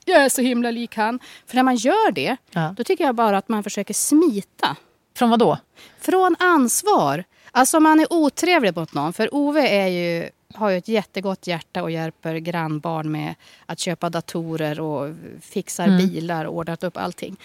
jag 0.05 0.25
är 0.25 0.29
så 0.29 0.43
himla 0.43 0.71
lik 0.71 0.97
han. 0.97 1.21
För 1.47 1.57
när 1.57 1.63
man 1.63 1.77
gör 1.77 2.11
det, 2.13 2.37
Ja. 2.51 2.75
då 2.77 2.85
tycker 2.85 3.05
jag 3.05 3.15
bara 3.15 3.39
att 3.39 3.49
man 3.49 3.63
försöker 3.63 3.95
smita. 3.95 4.77
Från 5.17 5.31
vad 5.31 5.39
då? 5.39 5.59
Från 6.01 6.37
ansvar. 6.39 7.25
Alltså 7.57 7.77
om 7.77 7.83
man 7.83 8.01
är 8.01 8.13
otrevlig 8.13 8.77
mot 8.77 8.95
någon. 8.95 9.13
För 9.13 9.35
Ove 9.35 9.69
är 9.69 9.87
ju, 9.87 10.31
har 10.55 10.71
ju 10.71 10.79
ett 10.79 10.89
jättegott 10.89 11.47
hjärta 11.47 11.83
och 11.83 11.91
hjälper 11.91 12.37
grannbarn 12.37 13.13
med 13.13 13.35
att 13.67 13.79
köpa 13.79 14.11
datorer 14.11 14.81
och 14.81 15.15
fixar 15.41 15.89
bilar 15.89 16.45
och 16.45 16.57
ordnat 16.57 16.85
upp 16.85 16.97
allting. 16.97 17.37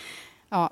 Ja, 0.50 0.70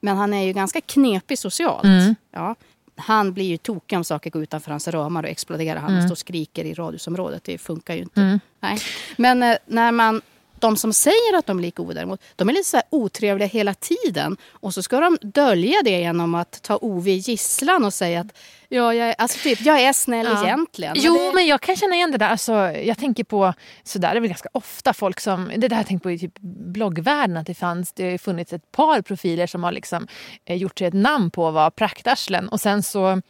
men 0.00 0.16
han 0.16 0.34
är 0.34 0.42
ju 0.42 0.52
ganska 0.52 0.80
knepig 0.80 1.38
socialt. 1.38 1.84
Mm. 1.84 2.14
Ja. 2.30 2.54
Han 2.96 3.32
blir 3.32 3.44
ju 3.44 3.56
tokig 3.56 3.96
om 3.96 4.04
saker 4.04 4.30
går 4.30 4.42
utanför 4.42 4.70
hans 4.70 4.88
ramar 4.88 5.22
och 5.22 5.28
exploderar 5.28 5.80
han 5.80 5.96
och 5.96 6.02
står 6.02 6.12
och 6.12 6.18
skriker 6.18 6.64
i 6.64 6.74
radhusområdet. 6.74 7.44
Det 7.44 7.58
funkar 7.58 7.94
ju 7.94 8.00
inte. 8.00 8.40
Nej. 8.60 8.78
Men 9.16 9.42
eh, 9.42 9.56
när 9.66 9.92
man, 9.92 10.22
de 10.62 10.76
som 10.76 10.92
säger 10.92 11.38
att 11.38 11.46
de 11.46 11.58
är 11.58 11.62
lika 11.62 11.82
Ove 11.82 11.94
däremot, 11.94 12.22
de 12.36 12.48
är 12.48 12.52
lite 12.52 12.68
så 12.68 12.76
här 12.76 12.84
otrevliga 12.90 13.48
hela 13.48 13.74
tiden. 13.74 14.36
Och 14.50 14.74
så 14.74 14.82
ska 14.82 15.00
de 15.00 15.18
dölja 15.22 15.76
det 15.84 15.90
genom 16.00 16.34
att 16.34 16.62
ta 16.62 16.76
Ove 16.76 17.10
i 17.10 17.14
gisslan 17.16 17.84
och 17.84 17.94
säga 17.94 18.20
att 18.20 18.38
ja, 18.68 18.94
jag, 18.94 19.08
är, 19.08 19.14
alltså 19.18 19.38
typ, 19.42 19.60
jag 19.60 19.80
är 19.80 19.92
snäll 19.92 20.26
Ja. 20.32 20.44
egentligen. 20.44 20.94
Jo, 20.96 21.14
det, 21.14 21.32
men 21.34 21.46
jag 21.46 21.60
kan 21.60 21.76
känna 21.76 21.94
igen 21.94 22.10
det 22.10 22.18
där. 22.18 22.28
Alltså, 22.28 22.52
jag 22.70 22.98
tänker 22.98 23.24
på, 23.24 23.54
så 23.84 23.98
där 23.98 24.16
är 24.16 24.20
väl 24.20 24.28
ganska 24.28 24.48
ofta 24.52 24.92
folk 24.94 25.20
som, 25.20 25.50
det 25.56 25.68
där 25.68 25.76
jag 25.76 25.86
tänkt 25.86 26.02
på 26.02 26.10
i 26.10 26.18
typ 26.18 26.38
bloggvärlden, 26.40 27.36
att 27.36 27.46
det 27.46 27.54
fanns, 27.54 27.92
det 27.92 28.02
har 28.04 28.10
ju 28.10 28.18
funnits 28.18 28.52
ett 28.52 28.72
par 28.72 29.02
profiler 29.02 29.46
som 29.46 29.64
har 29.64 29.72
liksom, 29.72 30.06
eh, 30.44 30.56
gjort 30.56 30.78
sig 30.78 30.86
ett 30.86 30.94
namn 30.94 31.30
på 31.30 31.48
att 31.48 31.54
vara 31.54 31.70
praktarslen 31.70 32.48
och 32.48 32.60
sen 32.60 32.82
så 32.82 33.22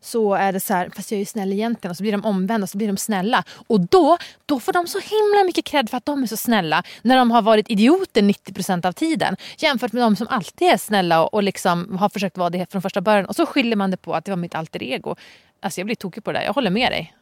så 0.00 0.34
är 0.34 0.52
det 0.52 0.60
så 0.60 0.74
här, 0.74 0.90
fast 0.96 1.10
jag 1.10 1.16
är 1.16 1.20
ju 1.20 1.26
snäll 1.26 1.52
egentligen 1.52 1.90
och 1.90 1.96
så 1.96 2.02
blir 2.02 2.12
de 2.12 2.24
omvända 2.24 2.64
och 2.64 2.68
så 2.68 2.78
blir 2.78 2.86
de 2.86 2.96
snälla. 2.96 3.44
Och 3.66 3.80
då, 3.80 4.18
då 4.46 4.60
får 4.60 4.72
de 4.72 4.86
så 4.86 4.98
himla 4.98 5.44
mycket 5.44 5.64
cred 5.64 5.90
för 5.90 5.96
att 5.96 6.06
de 6.06 6.22
är 6.22 6.26
så 6.26 6.36
snälla 6.36 6.82
när 7.02 7.16
de 7.16 7.30
har 7.30 7.42
varit 7.42 7.70
idioter 7.70 8.22
90% 8.22 8.86
av 8.86 8.92
tiden. 8.92 9.36
Jämfört 9.58 9.92
med 9.92 10.02
de 10.02 10.16
som 10.16 10.26
alltid 10.28 10.68
är 10.68 10.76
snälla 10.76 11.24
och, 11.24 11.34
och 11.34 11.42
liksom 11.42 11.98
har 11.98 12.08
försökt 12.08 12.38
vara 12.38 12.50
det 12.50 12.72
från 12.72 12.82
första 12.82 13.00
början. 13.00 13.26
Och 13.26 13.36
så 13.36 13.46
skyller 13.46 13.76
man 13.76 13.90
det 13.90 13.96
på 13.96 14.14
att 14.14 14.24
det 14.24 14.30
var 14.30 14.36
mitt 14.36 14.54
alter 14.54 14.82
ego. 14.82 15.16
Alltså 15.60 15.80
jag 15.80 15.86
blir 15.86 15.96
tokig 15.96 16.24
på 16.24 16.32
det 16.32 16.38
där, 16.38 16.46
jag 16.46 16.52
håller 16.52 16.70
med 16.70 16.92
dig. 16.92 17.14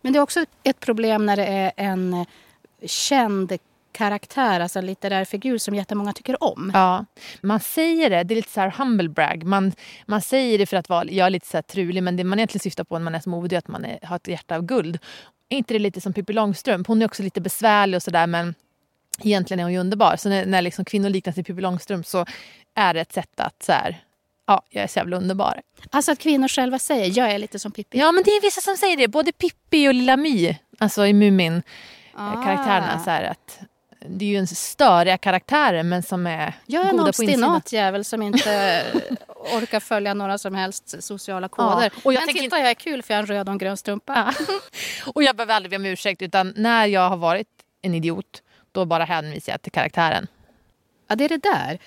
men 0.00 0.12
det 0.12 0.18
är 0.18 0.20
också 0.20 0.44
ett 0.62 0.80
problem 0.80 1.26
när 1.26 1.36
det 1.36 1.46
är 1.46 1.72
en 1.76 2.26
känd 2.86 3.52
karaktär, 3.96 4.60
alltså 4.60 4.78
en 4.78 4.86
litterär 4.86 5.24
figur 5.24 5.58
som 5.58 5.74
jättemånga 5.74 6.12
tycker 6.12 6.44
om. 6.44 6.70
Ja, 6.74 7.04
man 7.40 7.60
säger 7.60 8.10
det, 8.10 8.22
det 8.22 8.34
är 8.34 8.36
lite 8.36 8.52
så 8.52 8.60
här 8.60 8.70
humble 8.70 9.08
brag. 9.08 9.44
Man, 9.44 9.72
man 10.06 10.22
säger 10.22 10.58
det 10.58 10.66
för 10.66 10.76
att 10.76 10.88
vara, 10.88 11.04
jag 11.04 11.26
är 11.26 11.30
lite 11.30 11.46
så 11.46 11.62
trulig 11.62 12.02
men 12.02 12.16
det 12.16 12.24
man 12.24 12.38
egentligen 12.38 12.60
syftar 12.62 12.84
på 12.84 12.98
när 12.98 13.04
man 13.04 13.14
är 13.14 13.28
Ove 13.34 13.48
det 13.48 13.56
är 13.56 13.58
att 13.58 13.68
man 13.68 13.84
är, 13.84 13.98
har 14.02 14.16
ett 14.16 14.28
hjärta 14.28 14.56
av 14.56 14.62
guld. 14.62 14.98
Är 15.48 15.56
inte 15.56 15.74
det 15.74 15.78
lite 15.78 16.00
som 16.00 16.12
Pippi 16.12 16.32
Långstrump? 16.32 16.86
Hon 16.86 17.02
är 17.02 17.06
också 17.06 17.22
lite 17.22 17.40
besvärlig 17.40 17.96
och 17.96 18.02
sådär 18.02 18.26
men 18.26 18.54
egentligen 19.22 19.60
är 19.60 19.64
hon 19.64 19.72
ju 19.72 19.78
underbar. 19.78 20.16
Så 20.16 20.28
när, 20.28 20.46
när 20.46 20.62
liksom 20.62 20.84
kvinnor 20.84 21.08
liknas 21.08 21.38
vid 21.38 21.46
Pippi 21.46 21.60
Långstrump 21.60 22.06
så 22.06 22.26
är 22.74 22.94
det 22.94 23.00
ett 23.00 23.12
sätt 23.12 23.40
att 23.40 23.62
så 23.62 23.72
här, 23.72 24.00
ja, 24.46 24.62
jag 24.70 24.84
är 24.84 24.88
så 24.88 24.98
jävla 24.98 25.16
underbar. 25.16 25.60
Alltså 25.90 26.12
att 26.12 26.18
kvinnor 26.18 26.48
själva 26.48 26.78
säger 26.78 27.18
jag 27.18 27.30
är 27.30 27.38
lite 27.38 27.58
som 27.58 27.72
Pippi. 27.72 27.98
Ja 27.98 28.12
men 28.12 28.22
det 28.24 28.30
är 28.30 28.42
vissa 28.42 28.60
som 28.60 28.76
säger 28.76 28.96
det, 28.96 29.08
både 29.08 29.32
Pippi 29.32 29.88
och 29.88 29.94
Lilla 29.94 30.16
My, 30.16 30.56
alltså 30.78 31.06
i 31.06 31.12
Mumin 31.12 31.62
Ah. 32.16 32.42
karaktärerna 32.42 32.98
så 32.98 33.10
här 33.10 33.24
att 33.24 33.58
det 34.08 34.24
är 34.24 34.28
ju 34.28 34.36
en 34.36 34.46
störiga 34.46 35.18
karaktärer 35.18 35.82
men 35.82 36.02
som 36.02 36.26
är 36.26 36.54
Jag 36.66 36.84
är 36.84 36.88
en 36.90 36.96
goda 36.96 37.02
på 37.12 37.22
insidan. 37.22 37.30
obstinat 37.56 37.72
jävel 37.72 38.04
som 38.04 38.22
inte 38.22 38.82
orkar 39.56 39.80
följa 39.80 40.14
några 40.14 40.38
som 40.38 40.54
helst 40.54 41.02
sociala 41.02 41.48
koder. 41.48 41.90
Ja, 41.94 42.00
och 42.04 42.12
jag 42.12 42.20
Men 42.20 42.26
tänker 42.26 42.42
titta, 42.42 42.58
jag 42.58 42.70
är 42.70 42.74
kul 42.74 43.02
för 43.02 43.14
jag 43.14 43.18
har 43.18 43.22
en 43.22 43.26
röd 43.26 43.48
och 43.48 43.52
en 43.52 43.58
grön 43.58 43.76
strumpa. 43.76 44.34
Ja. 44.38 44.44
Och 45.14 45.22
jag 45.22 45.36
behöver 45.36 45.54
aldrig 45.54 45.70
be 45.70 45.76
om 45.76 45.84
ursäkt 45.86 46.22
utan 46.22 46.52
när 46.56 46.86
jag 46.86 47.08
har 47.08 47.16
varit 47.16 47.48
en 47.82 47.94
idiot 47.94 48.42
då 48.72 48.84
bara 48.84 49.04
hänvisar 49.04 49.52
jag 49.52 49.62
till 49.62 49.72
karaktären. 49.72 50.26
Ja, 51.08 51.16
det 51.16 51.24
är 51.24 51.28
det 51.28 51.42
där. 51.42 51.78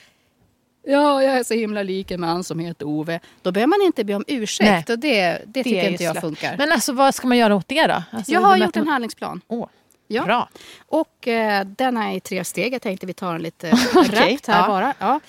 Ja, 0.84 1.24
jag 1.24 1.34
är 1.38 1.44
så 1.44 1.54
himla 1.54 1.84
lik 1.84 2.12
en 2.12 2.22
man 2.22 2.44
som 2.44 2.60
heter 2.60 2.86
Ove. 2.88 3.20
Då 3.42 3.52
behöver 3.52 3.68
man 3.68 3.82
inte 3.86 4.04
be 4.04 4.16
om 4.16 4.24
ursäkt 4.28 4.88
Nej. 4.88 4.94
och 4.94 5.00
det, 5.00 5.42
det 5.46 5.64
tycker 5.64 5.80
är 5.80 5.84
ju 5.84 5.90
inte 5.92 6.04
jag 6.04 6.22
funkar. 6.22 6.56
Men 6.58 6.72
alltså 6.72 6.94
vad 6.94 7.16
ska 7.16 7.28
man 7.28 7.38
göra 7.38 7.56
åt 7.56 7.68
det 7.68 7.88
då? 7.88 8.04
Alltså, 8.12 8.32
jag 8.32 8.42
har 8.42 8.58
gjort 8.58 8.76
en 8.78 8.88
handlingsplan. 8.88 9.42
Åh, 9.48 9.68
Ja. 10.12 10.26
Bra. 10.26 10.50
Och 10.88 11.28
eh, 11.28 11.66
den 11.66 11.98
är 11.98 12.16
i 12.16 12.20
tre 12.20 12.44
steg. 12.44 12.74
Jag 12.74 12.82
tänkte 12.82 13.06
vi 13.06 13.14
tar 13.14 13.36
en 13.36 13.42
lite 13.42 13.70
rappt 13.94 14.48
här 14.48 14.62
ja. 14.62 14.68
bara. 14.68 14.94
Ja. 15.00 15.20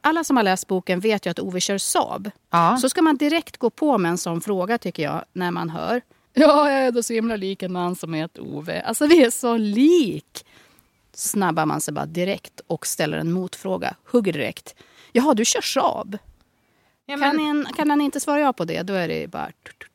Alla 0.00 0.24
som 0.24 0.36
har 0.36 0.44
läst 0.44 0.66
boken 0.66 1.00
vet 1.00 1.26
ju 1.26 1.30
att 1.30 1.38
Ove 1.38 1.60
kör 1.60 1.78
Saab. 1.78 2.30
Ja. 2.50 2.76
Så 2.76 2.88
ska 2.88 3.02
man 3.02 3.16
direkt 3.16 3.56
gå 3.56 3.70
på 3.70 3.98
med 3.98 4.08
en 4.10 4.18
sån 4.18 4.40
fråga 4.40 4.78
tycker 4.78 5.02
jag, 5.02 5.24
när 5.32 5.50
man 5.50 5.70
hör. 5.70 6.02
Ja, 6.34 6.70
jag 6.70 6.86
är 6.86 6.92
då 6.92 7.02
så 7.02 7.12
himla 7.12 7.36
lik 7.36 7.62
en 7.62 7.72
man 7.72 7.96
som 7.96 8.14
heter 8.14 8.42
Ove. 8.42 8.82
Alltså 8.82 9.06
vi 9.06 9.24
är 9.24 9.30
så 9.30 9.56
lik. 9.56 10.46
Snabbar 11.14 11.66
man 11.66 11.80
sig 11.80 11.94
bara 11.94 12.06
direkt 12.06 12.60
och 12.66 12.86
ställer 12.86 13.18
en 13.18 13.32
motfråga. 13.32 13.94
Hugger 14.04 14.32
direkt. 14.32 14.74
Jaha, 15.12 15.34
du 15.34 15.44
kör 15.44 15.60
Saab. 15.60 16.18
Ja, 17.06 17.16
Kan, 17.16 17.36
men, 17.36 17.48
en, 17.48 17.66
kan 17.76 17.90
han 17.90 18.00
inte 18.00 18.20
svara 18.20 18.40
ja 18.40 18.52
på 18.52 18.64
det, 18.64 18.82
då 18.82 18.92
är 18.92 19.08
det 19.08 19.30
bara 19.30 19.50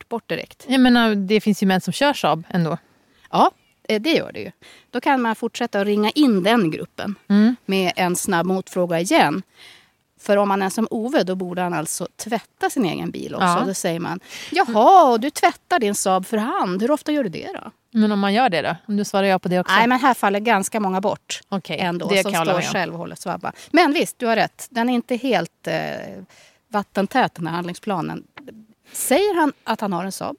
bort 0.10 0.30
direkt. 0.30 0.66
jag 0.68 0.82
menar, 0.82 1.16
det 1.16 1.42
finns 1.42 1.64
ju 1.64 1.68
män 1.68 1.82
som 1.82 1.94
kör 1.94 2.14
Saab 2.14 2.44
ändå. 2.50 2.78
Ja, 3.32 3.52
det 3.88 4.14
gör 4.14 4.32
det 4.32 4.40
ju. 4.40 4.52
Då 4.92 5.02
kan 5.02 5.22
man 5.22 5.36
fortsätta 5.36 5.80
att 5.82 5.88
ringa 5.88 6.10
in 6.10 6.44
den 6.44 6.72
gruppen 6.72 7.16
med 7.66 7.94
en 7.96 8.16
snabb 8.16 8.46
motfråga 8.46 9.00
igen. 9.00 9.44
För 10.20 10.38
om 10.38 10.48
man 10.48 10.62
är 10.62 10.70
som 10.70 10.88
Ove, 10.92 11.24
då 11.24 11.36
borde 11.36 11.62
han 11.62 11.74
alltså 11.74 12.08
tvätta 12.16 12.70
sin 12.70 12.86
egen 12.86 13.12
bil 13.12 13.36
också. 13.36 13.46
Ja. 13.46 13.64
Då 13.68 13.74
säger 13.74 14.00
man, 14.00 14.20
jaha, 14.52 15.12
och 15.12 15.20
du 15.20 15.30
tvättar 15.30 15.80
din 15.80 15.96
Saab 15.96 16.26
för 16.26 16.38
hand. 16.38 16.82
Hur 16.82 16.92
ofta 16.92 17.12
gör 17.12 17.24
du 17.24 17.30
det 17.30 17.50
då? 17.54 17.72
Men 17.92 18.12
om 18.12 18.20
man 18.20 18.34
gör 18.34 18.50
det 18.50 18.62
då? 18.62 18.76
Om 18.88 18.98
du 18.98 19.06
svarar 19.06 19.28
ja 19.28 19.40
på 19.40 19.48
det 19.48 19.60
också? 19.60 19.76
Nej, 19.76 19.88
men 19.88 20.00
här 20.00 20.14
faller 20.14 20.40
ganska 20.40 20.80
många 20.80 21.02
bort. 21.02 21.42
Okej, 21.50 21.80
ändå, 21.80 22.08
det 22.08 22.24
som 22.24 22.32
kan 22.32 22.46
står 22.46 22.62
själv 22.62 22.94
och 22.94 23.00
håller 23.00 23.16
svabba. 23.16 23.52
Men 23.72 23.94
visst, 23.94 24.20
du 24.20 24.26
har 24.26 24.36
rätt. 24.36 24.68
Den 24.70 24.90
är 24.90 24.94
inte 24.94 25.16
helt 25.16 25.68
eh, 25.68 25.74
vattentät, 26.68 27.36
den 27.36 27.48
här 27.48 27.56
handlingsplanen. 27.56 28.24
Säger 28.92 29.36
han 29.36 29.54
att 29.64 29.82
han 29.82 29.94
har 29.94 30.06
en 30.06 30.12
Saab 30.12 30.38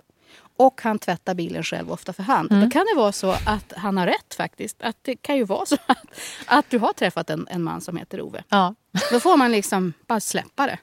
och 0.57 0.81
han 0.83 0.99
tvättar 0.99 1.35
bilen 1.35 1.63
själv 1.63 1.93
ofta 1.93 2.13
för 2.13 2.23
hand. 2.23 2.53
Mm. 2.53 2.65
Då 2.65 2.71
kan 2.71 2.87
det 2.93 3.01
vara 3.01 3.13
så 3.13 3.31
att 3.31 3.73
han 3.77 3.97
har 3.97 4.07
rätt 4.07 4.35
faktiskt. 4.35 4.83
Att 4.83 4.97
det 5.03 5.17
kan 5.17 5.37
ju 5.37 5.45
vara 5.45 5.67
så 5.67 5.75
att, 5.87 5.99
att 6.47 6.71
du 6.71 6.79
har 6.79 6.93
träffat 6.93 7.31
en, 7.31 7.47
en 7.51 7.63
man 7.63 7.81
som 7.81 7.97
heter 7.97 8.21
Ove. 8.21 8.45
Ja, 8.49 8.75
Då 9.13 9.21
får 9.21 9.37
man 9.37 9.53
liksom 9.53 9.93
bara 10.07 10.21
släppa 10.21 10.67
det. 10.67 10.79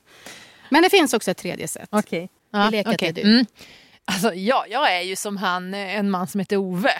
Men 0.70 0.84
det 0.84 0.90
finns 0.90 1.14
också 1.14 1.32
ett 1.32 1.38
tredje 1.38 1.68
sätt. 1.68 1.90
okej. 1.92 2.30
Vi 2.52 2.58
Ja, 2.60 2.70
leker 2.70 2.92
att 2.92 2.98
det 3.00 3.08
är 3.08 3.14
du. 3.14 3.22
Mm. 3.22 3.46
Alltså, 4.06 4.34
ja, 4.34 4.66
jag 4.70 4.94
är 4.98 5.02
ju 5.02 5.16
som 5.16 5.38
han, 5.38 5.74
eh, 5.74 5.96
en 5.96 6.12
man 6.12 6.28
som 6.28 6.40
heter 6.40 6.58
Ove. 6.58 6.94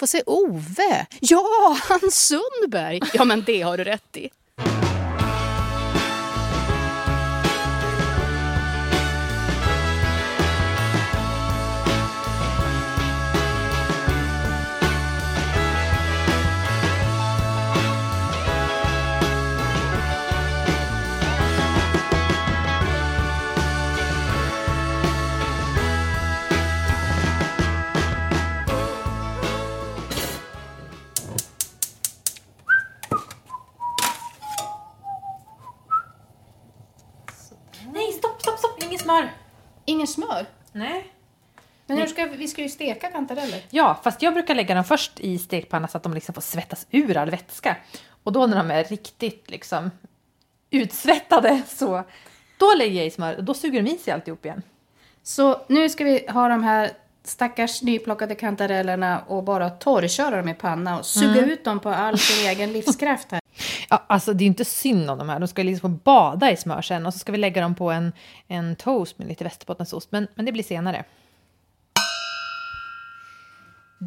Få 0.00 0.06
se 0.06 0.22
Ove! 0.26 1.06
Ja, 1.20 1.76
han 1.88 2.00
Sundberg! 2.10 3.00
Ja, 3.14 3.24
men 3.24 3.42
det 3.44 3.62
har 3.62 3.78
du 3.78 3.84
rätt 3.84 4.16
i. 4.16 4.30
vi 42.42 42.48
ska 42.48 42.62
ju 42.62 42.68
steka 42.68 43.10
kantareller. 43.10 43.60
Ja, 43.70 44.00
fast 44.04 44.22
jag 44.22 44.34
brukar 44.34 44.54
lägga 44.54 44.74
dem 44.74 44.84
först 44.84 45.20
i 45.20 45.38
stekpannan 45.38 45.88
så 45.88 45.96
att 45.96 46.02
de 46.02 46.14
liksom 46.14 46.34
får 46.34 46.42
svettas 46.42 46.86
ur 46.90 47.16
all 47.16 47.30
vätska. 47.30 47.76
Och 48.24 48.32
då 48.32 48.46
när 48.46 48.56
de 48.56 48.70
är 48.70 48.84
riktigt 48.84 49.50
liksom 49.50 49.90
utsvettade 50.70 51.62
så 51.68 52.04
då 52.58 52.74
lägger 52.78 52.96
jag 52.96 53.06
i 53.06 53.10
smör 53.10 53.36
och 53.36 53.44
då 53.44 53.54
suger 53.54 53.82
de 53.82 53.90
i 53.90 53.98
sig 53.98 54.12
alltihop 54.12 54.44
igen. 54.44 54.62
Så 55.22 55.60
nu 55.68 55.88
ska 55.88 56.04
vi 56.04 56.26
ha 56.28 56.48
de 56.48 56.64
här 56.64 56.90
stackars 57.24 57.82
nyplockade 57.82 58.34
kantarellerna 58.34 59.20
och 59.26 59.44
bara 59.44 59.70
torrköra 59.70 60.36
dem 60.36 60.48
i 60.48 60.54
panna 60.54 60.98
och 60.98 61.06
suga 61.06 61.46
ut 61.46 61.64
dem 61.64 61.80
på 61.80 61.88
all 61.88 62.18
sin 62.18 62.48
egen 62.50 62.72
livskraft 62.72 63.30
här. 63.30 63.40
Ja, 63.90 64.04
alltså 64.06 64.32
det 64.32 64.44
är 64.44 64.46
inte 64.46 64.64
synd 64.64 65.10
om 65.10 65.18
de 65.18 65.28
här. 65.28 65.38
De 65.38 65.48
ska 65.48 65.62
liksom 65.62 65.90
få 65.90 65.98
bada 66.04 66.52
i 66.52 66.56
smör 66.56 66.82
sen 66.82 67.06
och 67.06 67.12
så 67.12 67.18
ska 67.18 67.32
vi 67.32 67.38
lägga 67.38 67.62
dem 67.62 67.74
på 67.74 67.90
en, 67.90 68.12
en 68.48 68.76
toast 68.76 69.18
med 69.18 69.28
lite 69.28 69.44
västerbottensost. 69.44 70.12
Men, 70.12 70.26
men 70.34 70.44
det 70.44 70.52
blir 70.52 70.64
senare. 70.64 71.04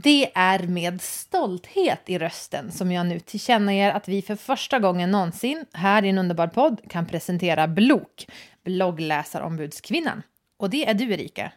Det 0.03 0.31
är 0.36 0.67
med 0.67 1.01
stolthet 1.01 2.10
i 2.10 2.17
rösten 2.17 2.71
som 2.71 2.91
jag 2.91 3.05
nu 3.05 3.19
tillkännager 3.19 3.91
att 3.91 4.08
vi 4.08 4.21
för 4.21 4.36
första 4.36 4.79
gången 4.79 5.12
någonsin 5.12 5.65
här 5.73 6.05
i 6.05 6.10
en 6.10 6.17
underbar 6.17 6.47
podd 6.47 6.81
kan 6.89 7.05
presentera 7.05 7.67
Blok, 7.67 8.27
bloggläsarombudskvinnan. 8.63 10.21
Och 10.58 10.69
det 10.69 10.89
är 10.89 10.93
du, 10.93 11.13
Erika. 11.13 11.51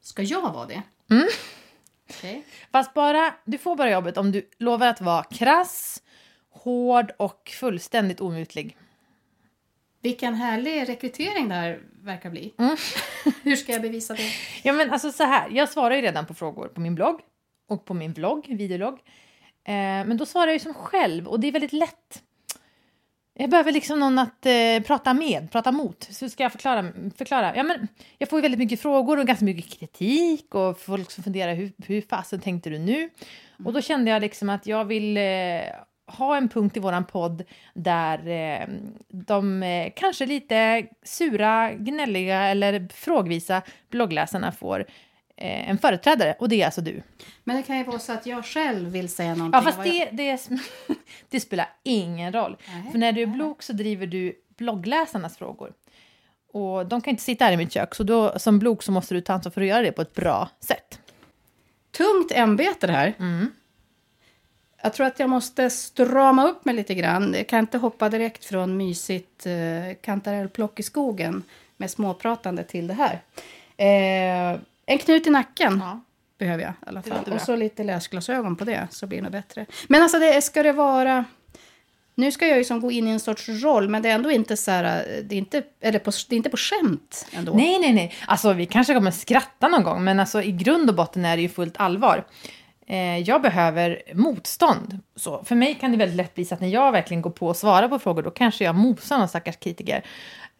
Ska 0.00 0.22
jag 0.22 0.52
vara 0.52 0.66
det? 0.66 0.82
Mm. 1.10 1.28
Okay. 2.08 2.42
Fast 2.72 2.94
bara, 2.94 3.34
du 3.44 3.58
får 3.58 3.76
bara 3.76 3.90
jobbet 3.90 4.16
om 4.16 4.32
du 4.32 4.48
lovar 4.58 4.86
att 4.86 5.00
vara 5.00 5.24
krass, 5.24 6.02
hård 6.50 7.12
och 7.16 7.52
fullständigt 7.60 8.20
omutlig. 8.20 8.76
Vilken 10.00 10.34
härlig 10.34 10.88
rekrytering 10.88 11.48
det 11.48 11.54
här 11.54 11.80
verkar 12.02 12.30
bli. 12.30 12.54
Mm. 12.58 12.76
Hur 13.42 13.56
ska 13.56 13.72
jag 13.72 13.82
bevisa 13.82 14.14
det? 14.14 14.30
Ja, 14.62 14.72
men 14.72 14.90
alltså 14.90 15.12
så 15.12 15.24
här, 15.24 15.50
jag 15.50 15.68
svarar 15.68 15.94
ju 15.94 16.02
redan 16.02 16.26
på 16.26 16.34
frågor 16.34 16.68
på 16.68 16.80
min 16.80 16.94
blogg 16.94 17.20
och 17.74 17.84
på 17.84 17.94
min 17.94 18.12
vlogg, 18.12 18.46
videologg. 18.48 18.94
Eh, 19.64 19.74
men 19.74 20.16
då 20.16 20.26
svarar 20.26 20.46
jag 20.46 20.54
ju 20.54 20.58
som 20.58 20.74
själv 20.74 21.28
och 21.28 21.40
det 21.40 21.48
är 21.48 21.52
väldigt 21.52 21.72
lätt. 21.72 22.22
Jag 23.36 23.50
behöver 23.50 23.72
liksom 23.72 24.00
någon 24.00 24.18
att 24.18 24.46
eh, 24.46 24.80
prata 24.86 25.14
med, 25.14 25.50
prata 25.52 25.72
mot. 25.72 26.08
Så 26.10 26.28
ska 26.28 26.42
jag 26.42 26.52
förklara. 26.52 26.92
förklara. 27.16 27.56
Ja, 27.56 27.62
men 27.62 27.88
jag 28.18 28.28
får 28.28 28.38
ju 28.38 28.42
väldigt 28.42 28.58
mycket 28.58 28.80
frågor 28.80 29.18
och 29.18 29.26
ganska 29.26 29.44
mycket 29.44 29.78
kritik 29.78 30.54
och 30.54 30.80
folk 30.80 31.10
som 31.10 31.24
funderar 31.24 31.54
hur, 31.54 31.72
hur 31.86 32.00
fasen 32.00 32.40
tänkte 32.40 32.70
du 32.70 32.78
nu? 32.78 33.10
Och 33.64 33.72
då 33.72 33.80
kände 33.80 34.10
jag 34.10 34.22
liksom 34.22 34.50
att 34.50 34.66
jag 34.66 34.84
vill 34.84 35.16
eh, 35.16 35.22
ha 36.06 36.36
en 36.36 36.48
punkt 36.48 36.76
i 36.76 36.80
våran 36.80 37.04
podd 37.04 37.44
där 37.74 38.28
eh, 38.28 38.68
de 39.08 39.62
eh, 39.62 39.92
kanske 39.96 40.26
lite 40.26 40.86
sura, 41.02 41.72
gnälliga 41.72 42.42
eller 42.42 42.88
frågvisa 42.92 43.62
bloggläsarna 43.90 44.52
får 44.52 44.86
en 45.36 45.78
företrädare 45.78 46.36
och 46.38 46.48
det 46.48 46.62
är 46.62 46.66
alltså 46.66 46.80
du. 46.80 47.02
Men 47.44 47.56
det 47.56 47.62
kan 47.62 47.78
ju 47.78 47.84
vara 47.84 47.98
så 47.98 48.12
att 48.12 48.26
jag 48.26 48.44
själv 48.44 48.90
vill 48.90 49.08
säga 49.08 49.34
någonting. 49.34 49.60
Ja, 49.64 49.72
fast 49.72 49.82
det, 49.84 50.08
det, 50.12 50.48
det, 51.30 51.40
spelar 51.40 51.68
ingen 51.82 52.32
roll. 52.32 52.56
Nej, 52.68 52.92
för 52.92 52.98
när 52.98 53.12
du 53.12 53.22
är 53.22 53.26
blogg 53.26 53.62
så 53.62 53.72
driver 53.72 54.06
du 54.06 54.34
bloggläsarnas 54.56 55.36
frågor. 55.36 55.72
Och 56.52 56.86
de 56.86 57.00
kan 57.00 57.10
inte 57.10 57.22
sitta 57.22 57.44
här 57.44 57.52
i 57.52 57.56
mitt 57.56 57.72
kök, 57.72 57.94
så 57.94 58.02
då, 58.02 58.38
som 58.38 58.58
blogg 58.58 58.84
så 58.84 58.92
måste 58.92 59.14
du 59.14 59.20
ta 59.20 59.32
ansvar 59.32 59.50
för 59.50 59.60
att 59.60 59.66
göra 59.66 59.82
det 59.82 59.92
på 59.92 60.02
ett 60.02 60.14
bra 60.14 60.48
sätt. 60.60 61.00
Tungt 61.90 62.32
ämbete 62.32 62.86
det 62.86 62.92
här. 62.92 63.14
Mm. 63.18 63.50
Jag 64.82 64.94
tror 64.94 65.06
att 65.06 65.18
jag 65.18 65.30
måste 65.30 65.70
strama 65.70 66.48
upp 66.48 66.64
mig 66.64 66.74
lite 66.74 66.94
grann. 66.94 67.34
Jag 67.34 67.48
kan 67.48 67.58
inte 67.58 67.78
hoppa 67.78 68.08
direkt 68.08 68.44
från 68.44 68.76
mysigt 68.76 69.46
eh, 69.46 69.96
kantarellplock 70.00 70.80
i 70.80 70.82
skogen 70.82 71.42
med 71.76 71.90
småpratande 71.90 72.64
till 72.64 72.86
det 72.86 72.94
här. 72.94 73.20
Eh, 73.76 74.58
en 74.86 74.98
knut 74.98 75.26
i 75.26 75.30
nacken 75.30 75.80
ja. 75.84 76.00
behöver 76.38 76.62
jag 76.62 76.72
i 76.72 76.74
alla 76.86 77.02
fall. 77.02 77.32
Och 77.32 77.40
så 77.40 77.56
lite 77.56 77.84
läsglasögon 77.84 78.56
på 78.56 78.64
det 78.64 78.88
så 78.90 79.06
blir 79.06 79.18
det 79.18 79.22
nog 79.22 79.32
bättre. 79.32 79.66
Men 79.88 80.02
alltså 80.02 80.18
det, 80.18 80.42
ska 80.42 80.62
det 80.62 80.72
vara... 80.72 81.24
Nu 82.16 82.32
ska 82.32 82.46
jag 82.46 82.58
ju 82.58 82.64
som 82.64 82.80
gå 82.80 82.90
in 82.90 83.08
i 83.08 83.10
en 83.10 83.20
sorts 83.20 83.48
roll, 83.48 83.88
men 83.88 84.02
det 84.02 84.08
är 84.08 84.14
ändå 84.14 84.30
inte 84.30 84.56
så 84.56 84.70
här, 84.70 85.06
det 85.24 85.34
är 85.34 85.38
inte, 85.38 85.62
eller 85.80 85.98
på, 85.98 86.10
det 86.28 86.34
är 86.34 86.36
inte 86.36 86.50
på 86.50 86.56
skämt 86.56 87.26
ändå. 87.32 87.52
Nej, 87.54 87.78
nej, 87.78 87.92
nej. 87.92 88.14
Alltså 88.26 88.52
vi 88.52 88.66
kanske 88.66 88.94
kommer 88.94 89.10
skratta 89.10 89.68
någon 89.68 89.82
gång, 89.82 90.04
men 90.04 90.20
alltså 90.20 90.42
i 90.42 90.52
grund 90.52 90.90
och 90.90 90.96
botten 90.96 91.24
är 91.24 91.36
det 91.36 91.42
ju 91.42 91.48
fullt 91.48 91.74
allvar 91.76 92.24
eh, 92.86 93.18
jag 93.18 93.42
behöver 93.42 94.02
motstånd. 94.14 94.98
Så 95.16 95.44
för 95.44 95.54
mig 95.54 95.74
kan 95.74 95.90
det 95.90 95.96
väldigt 95.96 96.16
lätt 96.16 96.34
bli 96.34 96.44
så 96.44 96.54
att 96.54 96.60
när 96.60 96.68
jag 96.68 96.92
verkligen 96.92 97.22
går 97.22 97.30
på 97.30 97.46
och 97.46 97.56
svarar 97.56 97.88
på 97.88 97.98
frågor 97.98 98.22
då 98.22 98.30
kanske 98.30 98.64
jag 98.64 98.74
mosar 98.74 99.18
någon 99.18 99.28
stackars 99.28 99.56
kritiker. 99.56 100.04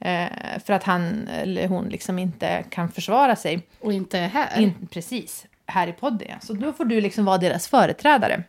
Eh, 0.05 0.59
för 0.65 0.73
att 0.73 0.83
han 0.83 1.29
eller 1.29 1.69
hon 1.69 1.89
liksom 1.89 2.19
inte 2.19 2.65
kan 2.71 2.93
försvara 2.93 3.37
sig. 3.37 3.69
Och 3.81 3.93
inte 3.93 4.19
är 4.19 4.29
här. 4.29 4.61
In, 4.61 4.89
precis, 4.91 5.47
här 5.67 5.87
i 5.87 5.93
podden. 5.93 6.41
Så 6.41 6.53
då 6.53 6.73
får 6.73 6.85
du 6.85 7.01
liksom 7.01 7.25
vara 7.25 7.39
deras 7.39 7.69
företrädare. 7.69 8.45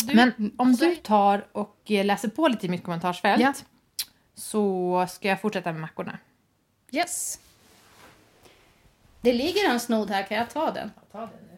Du, 0.00 0.14
Men 0.14 0.52
om 0.56 0.72
du 0.72 0.96
tar 0.96 1.46
och 1.52 1.76
läser 1.86 2.28
på 2.28 2.48
lite 2.48 2.66
i 2.66 2.68
mitt 2.68 2.84
kommentarsfält 2.84 3.42
ja. 3.42 3.52
så 4.34 5.06
ska 5.08 5.28
jag 5.28 5.40
fortsätta 5.40 5.72
med 5.72 5.80
mackorna. 5.80 6.18
Yes. 6.92 7.40
Det 9.20 9.32
ligger 9.32 9.70
en 9.70 9.80
snod 9.80 10.10
här, 10.10 10.22
kan 10.22 10.36
jag 10.36 10.50
ta 10.50 10.70
den? 10.70 10.90
Jag 10.96 11.12
tar 11.12 11.20
den. 11.20 11.55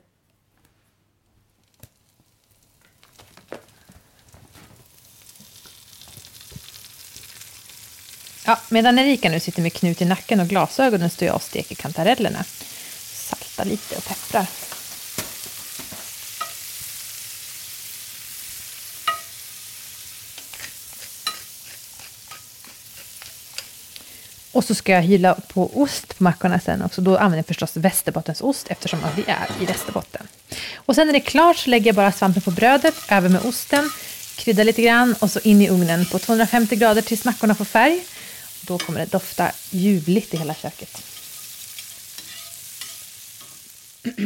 Ja, 8.49 8.59
medan 8.69 8.99
Erika 8.99 9.29
nu 9.29 9.41
sitter 9.41 9.63
med 9.63 9.73
knut 9.73 10.03
i 10.03 10.05
nacken 10.05 10.41
och 10.41 10.49
glasögonen 10.49 11.11
står 11.11 11.27
jag 11.27 11.35
och 11.35 11.43
steker 11.43 11.75
kantarellerna. 11.75 12.45
Saltar 13.13 13.65
lite 13.65 13.97
och 13.97 14.05
pepprar. 14.05 14.47
Och 24.53 24.65
så 24.65 24.75
ska 24.75 24.93
jag 24.93 25.03
hylla 25.03 25.35
på 25.35 25.81
ost 25.83 26.19
på 26.19 26.25
mackorna 26.25 26.61
sen 26.61 26.83
också. 26.83 27.01
Då 27.01 27.17
använder 27.17 27.39
jag 27.39 27.47
förstås 27.47 27.77
västerbottensost 27.77 28.67
eftersom 28.69 28.99
vi 29.17 29.25
är 29.27 29.63
i 29.63 29.67
Västerbotten. 29.67 30.29
Och 30.77 30.95
sen 30.95 31.07
när 31.07 31.13
det 31.13 31.19
är 31.19 31.31
klart 31.31 31.57
så 31.57 31.71
lägger 31.71 31.87
jag 31.87 31.95
bara 31.95 32.13
svampen 32.13 32.43
på 32.43 32.51
brödet, 32.51 32.95
över 33.09 33.29
med 33.29 33.45
osten, 33.45 33.91
kryddar 34.37 34.65
lite 34.65 34.83
grann 34.83 35.15
och 35.19 35.31
så 35.31 35.41
in 35.41 35.63
i 35.63 35.69
ugnen 35.69 36.07
på 36.07 36.19
250 36.19 36.77
grader 36.77 37.03
tills 37.03 37.25
mackorna 37.25 37.55
får 37.55 37.65
färg. 37.65 38.05
Då 38.69 38.79
kommer 38.79 39.01
det 39.01 39.13
dofta 39.13 39.51
ljuvligt 39.71 40.35
i 40.35 40.37
hela 40.37 40.55
köket. 40.55 41.03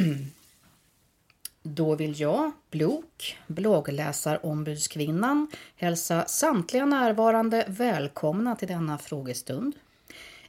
Då 1.62 1.94
vill 1.94 2.20
jag, 2.20 2.52
Blok, 2.70 3.38
bloggläsarombudskvinnan, 3.46 5.48
hälsa 5.76 6.26
samtliga 6.26 6.84
närvarande 6.84 7.64
välkomna 7.68 8.56
till 8.56 8.68
denna 8.68 8.98
frågestund. 8.98 9.74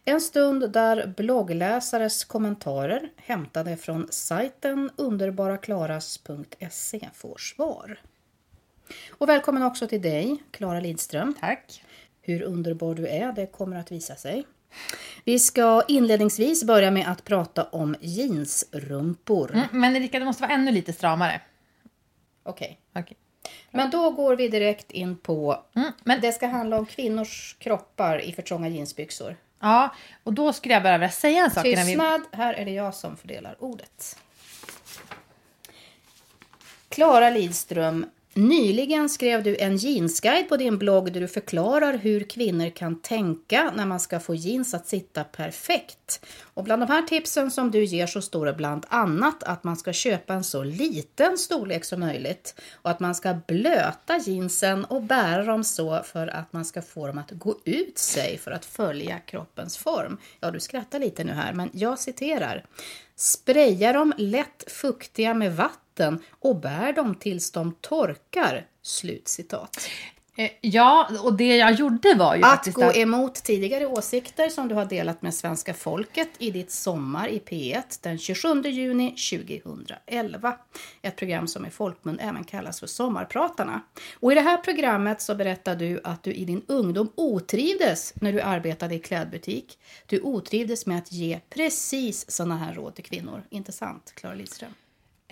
En 0.06 0.22
stund 0.22 0.72
där 0.72 1.14
bloggläsares 1.18 2.24
kommentarer 2.24 3.10
hämtade 3.16 3.78
från 3.78 4.08
sajten 4.10 4.90
underbaraklaras.se 4.96 7.10
får 7.14 7.38
svar. 7.38 8.00
Och 9.10 9.30
välkommen 9.30 9.64
också 9.64 9.88
till 9.88 10.02
dig, 10.02 10.44
Klara 10.52 10.80
Lidström. 10.80 11.34
Tack. 11.40 11.84
Hur 12.26 12.42
underbar 12.42 12.96
du 12.96 13.08
är, 13.08 13.32
det 13.32 13.46
kommer 13.46 13.80
att 13.80 13.92
visa 13.92 14.16
sig. 14.16 14.46
Vi 15.24 15.40
ska 15.40 15.84
inledningsvis 15.88 16.64
börja 16.64 16.92
med 16.92 17.12
att 17.12 17.24
prata 17.24 17.64
om 17.64 17.96
jeansrumpor. 18.02 19.52
Mm, 19.54 19.68
men 19.72 19.96
Erika, 19.96 20.20
det 20.20 20.26
måste 20.26 20.42
vara 20.42 20.54
ännu 20.54 20.72
lite 20.72 20.94
stramare. 20.94 21.42
Okej. 22.44 22.80
Okay. 22.92 23.04
okay. 23.04 23.18
Men 23.72 23.90
då 23.90 24.10
går 24.10 24.36
vi 24.36 24.48
direkt 24.48 24.92
in 24.92 25.18
på... 25.18 25.64
Mm, 25.76 25.92
men... 26.04 26.22
Det 26.22 26.32
ska 26.32 26.48
handla 26.48 26.78
om 26.78 26.86
kvinnors 26.86 27.56
kroppar 27.60 28.22
i 28.22 28.34
för 28.34 28.42
trånga 28.42 28.68
jeansbyxor. 28.68 29.36
Ja, 29.60 29.96
och 30.24 30.34
då 30.34 30.54
skulle 30.54 30.74
jag 30.74 30.84
bara 30.84 30.98
vilja 30.98 31.12
säga 31.12 31.44
en 31.44 31.52
sak. 31.52 31.64
Tystnad, 31.64 32.22
vi... 32.32 32.38
här 32.38 32.54
är 32.54 32.66
det 32.66 32.72
jag 32.72 32.96
som 32.96 33.18
fördelar 33.18 33.56
ordet. 33.60 34.20
Klara 36.90 37.30
Lidström 37.30 38.06
Nyligen 38.36 39.10
skrev 39.10 39.44
du 39.44 39.58
en 39.60 39.78
jeansguide 39.78 40.50
på 40.50 40.58
din 40.58 40.78
blogg 40.78 41.14
där 41.14 41.22
du 41.22 41.28
förklarar 41.28 41.98
hur 41.98 42.24
kvinnor 42.24 42.70
kan 42.70 43.02
tänka 43.02 43.72
när 43.76 43.86
man 43.86 44.00
ska 44.00 44.20
få 44.20 44.36
jeans 44.36 44.74
att 44.74 44.88
sitta 44.88 45.24
perfekt. 45.24 46.26
Och 46.54 46.64
bland 46.64 46.82
de 46.82 46.88
här 46.90 47.02
tipsen 47.02 47.52
som 47.52 47.72
du 47.72 47.84
ger 47.84 48.08
så 48.08 48.22
står 48.22 48.46
det 48.46 48.54
bland 48.54 48.86
annat 48.90 49.44
att 49.44 49.64
man 49.64 49.78
ska 49.78 49.94
köpa 49.94 50.34
en 50.34 50.44
så 50.44 50.64
liten 50.64 51.38
storlek 51.38 51.86
som 51.86 52.00
möjligt 52.00 52.62
och 52.74 52.90
att 52.90 53.00
man 53.00 53.16
ska 53.16 53.36
blöta 53.48 54.18
jeansen 54.18 54.86
och 54.86 55.02
bära 55.02 55.44
dem 55.44 55.64
så 55.64 56.04
för 56.04 56.28
att 56.28 56.54
man 56.54 56.66
ska 56.66 56.82
få 56.82 57.08
dem 57.08 57.18
att 57.18 57.32
gå 57.32 57.60
ut 57.66 57.98
sig 57.98 58.38
för 58.38 58.52
att 58.52 58.66
följa 58.66 59.20
kroppens 59.20 59.78
form. 59.78 60.18
Ja, 60.40 60.52
du 60.52 60.60
skrattar 60.60 61.00
lite 61.00 61.24
nu 61.24 61.32
här, 61.32 61.54
men 61.54 61.70
jag 61.74 62.00
citerar. 62.00 62.66
Spraya 63.16 63.94
dem 63.94 64.14
lätt 64.18 64.64
fuktiga 64.68 65.34
med 65.34 65.56
vatten 65.56 65.83
och 66.40 66.56
bär 66.56 66.94
dem 66.94 67.16
tills 67.16 67.52
de 67.52 67.76
torkar. 67.82 68.68
Slutcitat. 68.82 69.90
Eh, 70.36 70.52
ja, 70.62 71.10
och 71.24 71.34
det 71.34 71.58
jag 71.58 71.74
gjorde 71.74 72.14
var 72.14 72.36
ju 72.36 72.44
att 72.44 72.74
gå 72.74 72.84
att... 72.84 72.98
emot 72.98 73.36
tidigare 73.36 73.86
åsikter 73.86 74.50
som 74.50 74.68
du 74.68 74.76
har 74.76 74.86
delat 74.86 75.22
med 75.22 75.34
svenska 75.34 75.74
folket 75.74 76.30
i 76.38 76.52
ditt 76.52 76.72
Sommar 76.72 77.28
i 77.28 77.40
P1 77.40 78.00
den 78.02 78.18
27 78.18 78.62
juni 78.62 79.16
2011. 79.32 80.58
Ett 81.02 81.16
program 81.16 81.48
som 81.48 81.66
i 81.66 81.70
folkmun 81.70 82.20
även 82.20 82.44
kallas 82.44 82.80
för 82.80 82.88
Sommarpratarna. 82.88 83.82
Och 84.20 84.32
i 84.32 84.36
det 84.36 84.42
här 84.42 84.58
programmet 84.58 85.22
så 85.22 85.36
berättar 85.36 85.76
du 85.76 86.02
att 86.04 86.24
du 86.24 86.34
i 86.34 86.46
din 86.46 86.62
ungdom 86.68 87.12
otrivdes 87.16 88.14
när 88.16 88.34
du 88.34 88.42
arbetade 88.42 88.96
i 88.96 89.00
klädbutik. 89.00 89.80
Du 90.06 90.22
otrivdes 90.22 90.86
med 90.86 90.98
att 90.98 91.12
ge 91.12 91.40
precis 91.50 92.32
sådana 92.32 92.58
här 92.58 92.74
råd 92.74 92.96
till 92.96 93.06
kvinnor. 93.06 93.44
Inte 93.50 93.72
sant, 93.72 94.14
Klara 94.16 94.34
Lidström? 94.34 94.74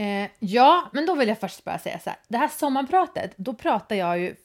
Eh, 0.02 0.30
ja, 0.40 0.90
men 0.94 1.06
då 1.06 1.16
vill 1.16 1.28
jag 1.28 1.40
först 1.40 1.64
bara 1.64 1.80
säga 1.80 2.00
så 2.00 2.10
här. 2.10 2.20
Det 2.28 2.38
här 2.38 2.48
sommarpratet, 2.48 3.34
då 3.38 3.54
pratar 3.54 3.96
jag 3.96 4.20
ju 4.20 4.36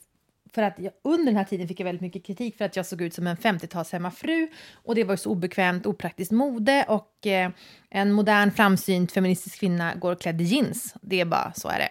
för 0.53 0.61
att 0.61 0.79
jag, 0.79 0.93
under 1.03 1.25
den 1.25 1.35
här 1.35 1.43
tiden 1.43 1.67
fick 1.67 1.79
jag 1.79 1.85
väldigt 1.85 2.01
mycket 2.01 2.25
kritik 2.25 2.57
för 2.57 2.65
att 2.65 2.75
jag 2.75 2.85
såg 2.85 3.01
ut 3.01 3.13
som 3.13 3.27
en 3.27 3.37
50-tals 3.37 3.91
hemmafru 3.91 4.47
och 4.73 4.95
det 4.95 5.03
var 5.03 5.13
ju 5.13 5.17
så 5.17 5.29
obekvämt, 5.29 5.85
opraktiskt 5.85 6.31
mode 6.31 6.85
och 6.87 7.27
eh, 7.27 7.51
en 7.89 8.11
modern 8.11 8.51
framsynt 8.51 9.11
feministisk 9.11 9.59
kvinna 9.59 9.95
går 9.95 10.15
klädd 10.15 10.41
i 10.41 10.43
jeans. 10.43 10.95
Det 11.01 11.21
är 11.21 11.25
bara 11.25 11.53
så 11.55 11.67
är 11.67 11.79
det. 11.79 11.89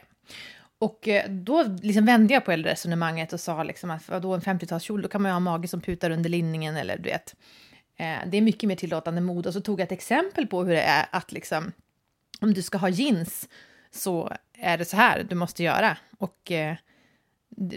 Och 0.79 1.09
eh, 1.09 1.31
då 1.31 1.65
liksom 1.83 2.07
vände 2.07 2.35
jag 2.35 2.45
på 2.45 2.51
hela 2.51 2.69
resonemanget 2.69 3.33
och 3.33 3.41
sa 3.41 3.63
liksom 3.63 3.91
att 3.91 4.09
vadå 4.09 4.35
en 4.35 4.41
50-talskjol, 4.41 5.03
då 5.03 5.09
kan 5.09 5.23
man 5.23 5.31
ju 5.31 5.33
ha 5.33 5.41
mage 5.41 5.69
som 5.69 5.81
putar 5.81 6.11
under 6.11 6.31
linningen 6.31 6.77
eller 6.77 6.97
du 6.97 7.03
vet. 7.03 7.35
Eh, 7.97 8.17
det 8.27 8.37
är 8.37 8.43
mycket 8.43 8.69
mer 8.69 8.77
tillåtande 8.77 9.21
mode. 9.21 9.49
Och 9.49 9.53
så 9.53 9.61
tog 9.61 9.81
jag 9.81 9.85
ett 9.85 9.93
exempel 9.93 10.47
på 10.47 10.65
hur 10.65 10.73
det 10.73 10.83
är 10.83 11.07
att 11.11 11.33
liksom, 11.33 11.73
om 12.41 12.55
du 12.55 12.63
ska 12.63 12.79
ha 12.79 12.89
jeans 12.89 13.49
så 13.91 14.33
är 14.53 14.79
det 14.79 14.85
så 14.85 14.97
här 14.97 15.23
du 15.23 15.35
måste 15.35 15.63
göra. 15.63 15.97
Och 16.19 16.53
eh, 16.53 16.77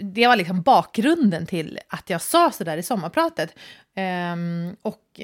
det 0.02 0.26
var 0.26 0.36
liksom 0.36 0.62
bakgrunden 0.62 1.46
till 1.46 1.78
att 1.88 2.10
jag 2.10 2.22
sa 2.22 2.50
så 2.50 2.64
där 2.64 2.76
i 2.76 2.82
sommarpratet. 2.82 3.54
Um, 3.96 4.76
och 4.82 5.20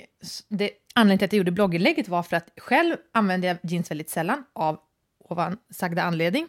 det, 0.49 0.71
anledningen 0.95 1.19
till 1.19 1.27
att 1.27 1.33
jag 1.33 1.39
gjorde 1.39 1.51
blogginlägget 1.51 2.09
var 2.09 2.23
för 2.23 2.37
att 2.37 2.51
själv 2.57 2.97
använder 3.13 3.49
jag 3.49 3.57
jeans 3.63 3.91
väldigt 3.91 4.11
sällan 4.11 4.45
av 4.53 4.79
ovan 5.19 5.59
sagda 5.71 6.03
anledning. 6.03 6.49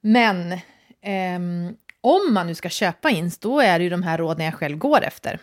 Men 0.00 0.52
um, 1.36 1.76
om 2.00 2.34
man 2.34 2.46
nu 2.46 2.54
ska 2.54 2.68
köpa 2.68 3.10
jeans, 3.10 3.38
då 3.38 3.60
är 3.60 3.78
det 3.78 3.82
ju 3.82 3.90
de 3.90 4.02
här 4.02 4.18
råden 4.18 4.44
jag 4.44 4.54
själv 4.54 4.78
går 4.78 5.02
efter. 5.02 5.38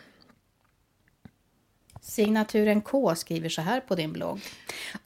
Signaturen 2.08 2.82
K 2.82 3.16
skriver 3.16 3.50
så 3.50 3.62
här 3.62 3.80
på 3.80 3.96
din 3.96 4.14
blogg. 4.14 4.40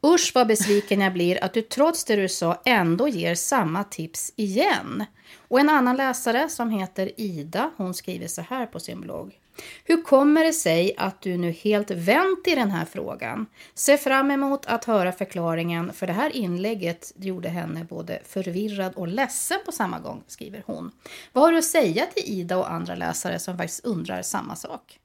Usch 0.06 0.32
vad 0.36 0.48
besviken 0.48 1.02
jag 1.02 1.14
blir 1.14 1.44
att 1.44 1.54
du 1.54 1.62
trots 1.62 2.06
det 2.06 2.16
du 2.16 2.30
sa 2.30 2.62
ändå 2.66 3.08
ger 3.08 3.36
samma 3.36 3.84
tips 3.84 4.34
igen. 4.36 5.06
Och 5.48 5.60
en 5.60 5.70
annan 5.70 5.98
läsare 5.98 6.50
som 6.50 6.70
heter 6.70 7.12
Ida, 7.18 7.72
hon 7.78 7.94
skriver 7.94 8.28
så 8.28 8.42
här 8.42 8.66
på 8.66 8.80
sin 8.80 9.02
blogg. 9.02 9.40
Hur 9.84 10.02
kommer 10.02 10.44
det 10.44 10.54
sig 10.54 10.94
att 10.98 11.22
du 11.22 11.38
nu 11.38 11.52
helt 11.52 11.92
vänt 11.92 12.48
i 12.48 12.56
den 12.56 12.72
här 12.72 12.86
frågan? 12.86 13.46
Ser 13.74 13.98
fram 13.98 14.32
emot 14.32 14.66
att 14.66 14.86
höra 14.86 15.12
förklaringen 15.12 15.94
för 15.94 16.08
det 16.08 16.14
här 16.14 16.36
inlägget 16.36 17.14
gjorde 17.16 17.50
henne 17.50 17.84
både 17.84 18.20
förvirrad 18.26 18.94
och 18.96 19.08
ledsen 19.08 19.60
på 19.66 19.72
samma 19.72 20.00
gång, 20.00 20.24
skriver 20.28 20.64
hon. 20.66 20.92
Vad 21.34 21.44
har 21.44 21.52
du 21.52 21.58
att 21.58 21.64
säga 21.64 22.06
till 22.06 22.24
Ida 22.26 22.58
och 22.58 22.72
andra 22.72 22.96
läsare 22.96 23.40
som 23.40 23.58
faktiskt 23.58 23.86
undrar 23.86 24.22
samma 24.22 24.56
sak? 24.56 25.01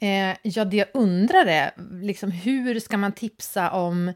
Eh, 0.00 0.36
ja, 0.42 0.64
det 0.64 0.76
jag 0.76 0.88
undrar 0.94 1.46
är 1.46 1.70
liksom, 2.02 2.30
hur 2.30 2.80
ska 2.80 2.96
man 2.96 3.12
tipsa 3.12 3.70
om 3.70 4.12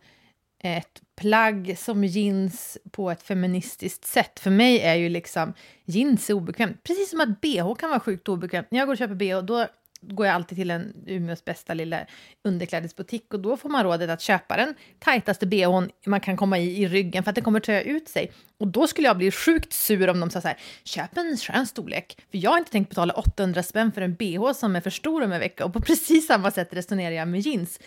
ett 0.59 1.03
plagg 1.17 1.79
som 1.79 2.05
jeans 2.05 2.79
på 2.91 3.11
ett 3.11 3.23
feministiskt 3.23 4.05
sätt. 4.05 4.41
För 4.41 4.51
mig 4.51 4.81
är 4.81 4.95
ju 4.95 5.09
liksom 5.09 5.55
jeans 5.85 6.31
är 6.31 6.35
obekvämt. 6.35 6.83
Precis 6.83 7.11
som 7.11 7.21
att 7.21 7.41
bh 7.41 7.75
kan 7.75 7.91
vara 7.91 8.01
sjukt 8.01 8.29
obekvämt. 8.29 8.71
När 8.71 8.79
jag 8.79 8.87
går 8.87 8.95
och 8.95 8.99
köper 8.99 9.15
bh, 9.15 9.39
då 9.43 9.67
går 10.09 10.27
jag 10.27 10.35
alltid 10.35 10.59
till 10.59 10.71
en 10.71 10.93
Umeås 11.07 11.45
bästa 11.45 11.75
lilla 11.75 12.07
underklädesbutik 12.45 13.35
och 13.35 13.41
då 13.41 13.57
får 13.57 13.69
man 13.69 13.85
rådet 13.85 14.11
att 14.11 14.21
köpa 14.21 14.57
den 14.57 14.75
tajtaste 14.99 15.47
bhn 15.47 15.91
man 16.07 16.21
kan 16.21 16.37
komma 16.37 16.59
i 16.59 16.83
i 16.83 16.89
ryggen 16.89 17.25
för 17.25 17.31
att 17.31 17.35
den 17.35 17.45
kommer 17.45 17.61
töja 17.61 17.83
ut 17.83 18.09
sig. 18.09 18.33
Och 18.59 18.69
då 18.69 18.87
skulle 18.87 19.09
jag 19.09 19.17
bli 19.17 19.31
sjukt 19.31 19.73
sur 19.73 20.11
om 20.11 20.21
de 20.21 20.31
sa 20.31 20.41
så 20.41 20.49
här, 20.49 20.59
köp 20.85 21.17
en 21.17 21.37
skön 21.37 21.67
storlek. 21.67 22.23
För 22.31 22.39
jag 22.39 22.51
har 22.51 22.59
inte 22.59 22.71
tänkt 22.71 22.89
betala 22.89 23.15
800 23.15 23.63
spänn 23.63 23.93
för 23.93 24.01
en 24.01 24.15
bh 24.15 24.53
som 24.53 24.77
är 24.77 24.81
för 24.81 24.91
stor 24.91 25.25
om 25.25 25.33
en 25.33 25.41
vecka 25.41 25.65
och 25.65 25.73
på 25.73 25.81
precis 25.81 26.27
samma 26.27 26.51
sätt 26.51 26.69
resonerar 26.71 27.15
jag 27.15 27.29
med 27.29 27.41
jeans. 27.41 27.81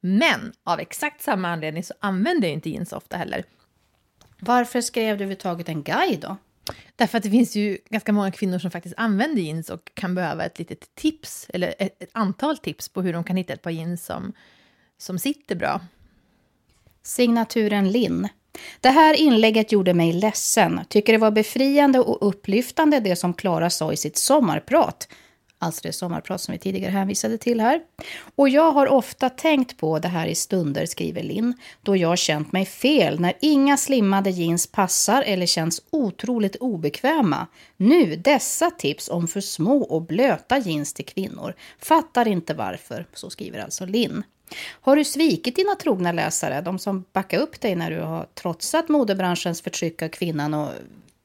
Men 0.00 0.52
av 0.64 0.80
exakt 0.80 1.22
samma 1.22 1.48
anledning 1.48 1.84
så 1.84 1.94
använder 2.00 2.48
jag 2.48 2.54
inte 2.54 2.70
jeans 2.70 2.92
ofta 2.92 3.16
heller. 3.16 3.44
Varför 4.38 4.80
skrev 4.80 5.06
du 5.06 5.12
överhuvudtaget 5.12 5.68
en 5.68 5.82
guide 5.82 6.20
då? 6.20 6.36
Därför 6.96 7.18
att 7.18 7.24
det 7.24 7.30
finns 7.30 7.56
ju 7.56 7.78
ganska 7.90 8.12
många 8.12 8.30
kvinnor 8.30 8.58
som 8.58 8.70
faktiskt 8.70 8.94
använder 8.98 9.42
jeans 9.42 9.70
och 9.70 9.90
kan 9.94 10.14
behöva 10.14 10.44
ett 10.44 10.58
litet 10.58 10.94
tips, 10.94 11.46
eller 11.48 11.74
ett, 11.78 12.02
ett 12.02 12.10
antal 12.12 12.58
tips 12.58 12.88
på 12.88 13.02
hur 13.02 13.12
de 13.12 13.24
kan 13.24 13.36
hitta 13.36 13.52
ett 13.52 13.62
par 13.62 13.70
jeans 13.70 14.06
som, 14.06 14.32
som 14.98 15.18
sitter 15.18 15.54
bra. 15.56 15.80
Signaturen 17.02 17.90
Linn. 17.90 18.28
Det 18.80 18.88
här 18.88 19.14
inlägget 19.14 19.72
gjorde 19.72 19.94
mig 19.94 20.12
ledsen. 20.12 20.80
Tycker 20.88 21.12
det 21.12 21.18
var 21.18 21.30
befriande 21.30 21.98
och 21.98 22.28
upplyftande 22.28 23.00
det 23.00 23.16
som 23.16 23.34
Klara 23.34 23.70
sa 23.70 23.92
i 23.92 23.96
sitt 23.96 24.16
sommarprat 24.16 25.08
alltså 25.62 25.80
det 25.82 25.92
sommarprat 25.92 26.40
som 26.40 26.52
vi 26.52 26.58
tidigare 26.58 26.90
hänvisade 26.90 27.38
till 27.38 27.60
här. 27.60 27.80
Och 28.34 28.48
jag 28.48 28.72
har 28.72 28.86
ofta 28.86 29.30
tänkt 29.30 29.76
på 29.76 29.98
det 29.98 30.08
här 30.08 30.26
i 30.26 30.34
stunder, 30.34 30.86
skriver 30.86 31.22
Linn, 31.22 31.54
då 31.82 31.96
jag 31.96 32.18
känt 32.18 32.52
mig 32.52 32.66
fel 32.66 33.20
när 33.20 33.34
inga 33.40 33.76
slimmade 33.76 34.30
jeans 34.30 34.66
passar 34.66 35.22
eller 35.22 35.46
känns 35.46 35.82
otroligt 35.90 36.56
obekväma. 36.56 37.46
Nu 37.76 38.16
dessa 38.16 38.70
tips 38.70 39.08
om 39.08 39.28
för 39.28 39.40
små 39.40 39.82
och 39.82 40.02
blöta 40.02 40.58
jeans 40.58 40.92
till 40.92 41.06
kvinnor. 41.06 41.54
Fattar 41.78 42.28
inte 42.28 42.54
varför, 42.54 43.06
så 43.14 43.30
skriver 43.30 43.58
alltså 43.58 43.86
Linn. 43.86 44.22
Har 44.80 44.96
du 44.96 45.04
svikit 45.04 45.56
dina 45.56 45.74
trogna 45.74 46.12
läsare, 46.12 46.60
de 46.60 46.78
som 46.78 47.04
backar 47.12 47.38
upp 47.38 47.60
dig 47.60 47.74
när 47.74 47.90
du 47.90 48.00
har 48.00 48.26
trotsat 48.34 48.88
modebranschens 48.88 49.62
förtryck 49.62 50.02
av 50.02 50.08
kvinnan 50.08 50.54
och 50.54 50.68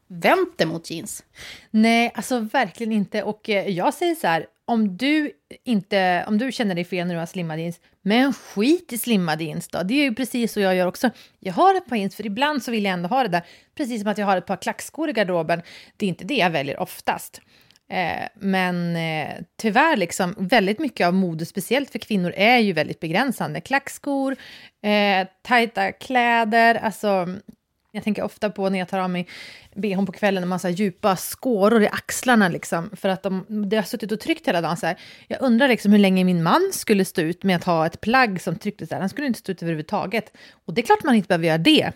vänt 0.08 0.58
dig 0.58 0.67
mot 0.67 0.91
jeans? 0.91 1.24
Nej, 1.72 2.12
alltså 2.15 2.39
verkligen 2.39 2.91
inte. 2.91 3.24
Och 3.24 3.50
eh, 3.50 3.70
jag 3.70 3.93
säger 3.93 4.15
så 4.15 4.28
här, 4.28 4.46
om 4.65 4.98
du, 4.98 5.32
inte, 5.63 6.26
om 6.28 6.38
du 6.38 6.52
känner 6.52 6.76
dig 6.76 6.84
fel 6.84 7.08
när 7.08 7.13
du 7.13 7.20
har 7.20 7.26
slimmade 7.26 7.62
jeans, 7.62 7.80
men 8.02 8.34
skit 8.34 8.93
i 8.93 8.98
slimmade 8.98 9.43
jeans 9.43 9.67
då. 9.67 9.84
Det 9.84 9.93
är 9.93 10.04
ju 10.04 10.15
precis 10.15 10.54
så 10.54 10.60
jag 10.60 10.76
gör 10.76 10.88
också. 10.88 11.10
Jag 11.39 11.54
har 11.54 11.76
ett 11.76 11.86
par 11.86 11.96
jeans, 11.96 12.15
för 12.15 12.26
ibland 12.26 12.63
så 12.63 12.72
vill 12.72 12.84
jag 12.84 12.93
ändå 12.93 13.10
ha 13.10 13.24
det 13.24 13.30
där. 13.30 13.46
Precis 13.76 14.02
som 14.02 14.12
att 14.12 14.17
jag 14.17 14.26
har 14.26 14.38
ett 14.38 14.46
par 14.46 14.56
klackskor 14.56 15.10
i 15.10 15.13
garderoben. 15.13 15.62
Det 15.98 16.06
är 16.06 16.10
inte 16.10 16.26
det 16.26 16.36
jag 16.36 16.50
väljer 16.50 16.80
oftast. 16.80 17.41
Eh, 17.89 18.28
men 18.34 18.96
eh, 18.96 19.34
tyvärr, 19.58 19.98
liksom, 19.98 20.36
väldigt 20.38 20.80
mycket 20.80 21.08
av 21.08 21.13
mode, 21.13 21.46
speciellt 21.46 21.89
för 21.89 22.00
kvinnor, 22.00 22.34
är 22.38 22.58
ju 22.58 22.74
väldigt 22.74 23.00
begränsande. 23.00 23.62
Klackskor, 23.62 24.36
eh, 24.84 25.28
tajta 25.41 25.91
kläder, 25.91 26.76
alltså 26.76 27.28
jag 27.97 28.03
tänker 28.03 28.23
ofta 28.23 28.49
på 28.49 28.69
när 28.69 28.79
jag 28.79 28.88
tar 28.88 28.99
av 28.99 29.10
mig 29.10 29.27
bhn 29.75 30.05
på 30.05 30.12
kvällen, 30.12 30.43
en 30.43 30.49
massa 30.49 30.69
djupa 30.69 31.15
skåror 31.15 31.83
i 31.83 31.88
axlarna 31.88 32.49
liksom, 32.49 32.89
för 32.93 33.10
att 33.10 33.23
de, 33.23 33.45
det 33.69 33.75
har 33.75 33.83
suttit 33.83 34.12
och 34.12 34.19
tryckt 34.19 34.47
hela 34.47 34.62
dagen. 34.62 34.77
Så 34.77 34.86
här. 34.86 34.99
Jag 35.27 35.41
undrar 35.41 35.67
liksom 35.67 35.91
hur 35.91 35.99
länge 35.99 36.23
min 36.23 36.43
man 36.43 36.69
skulle 36.73 37.05
stå 37.05 37.21
ut 37.21 37.43
med 37.43 37.55
att 37.55 37.63
ha 37.63 37.86
ett 37.86 38.01
plagg 38.01 38.41
som 38.41 38.55
trycktes 38.55 38.89
där. 38.89 38.99
Han 38.99 39.10
skulle 39.10 39.27
inte 39.27 39.39
stå 39.39 39.51
ut 39.51 39.62
överhuvudtaget. 39.62 40.38
Och 40.65 40.73
det 40.73 40.81
är 40.81 40.86
klart 40.86 41.03
man 41.03 41.15
inte 41.15 41.27
behöver 41.27 41.47
göra 41.47 41.57
det. 41.57 41.91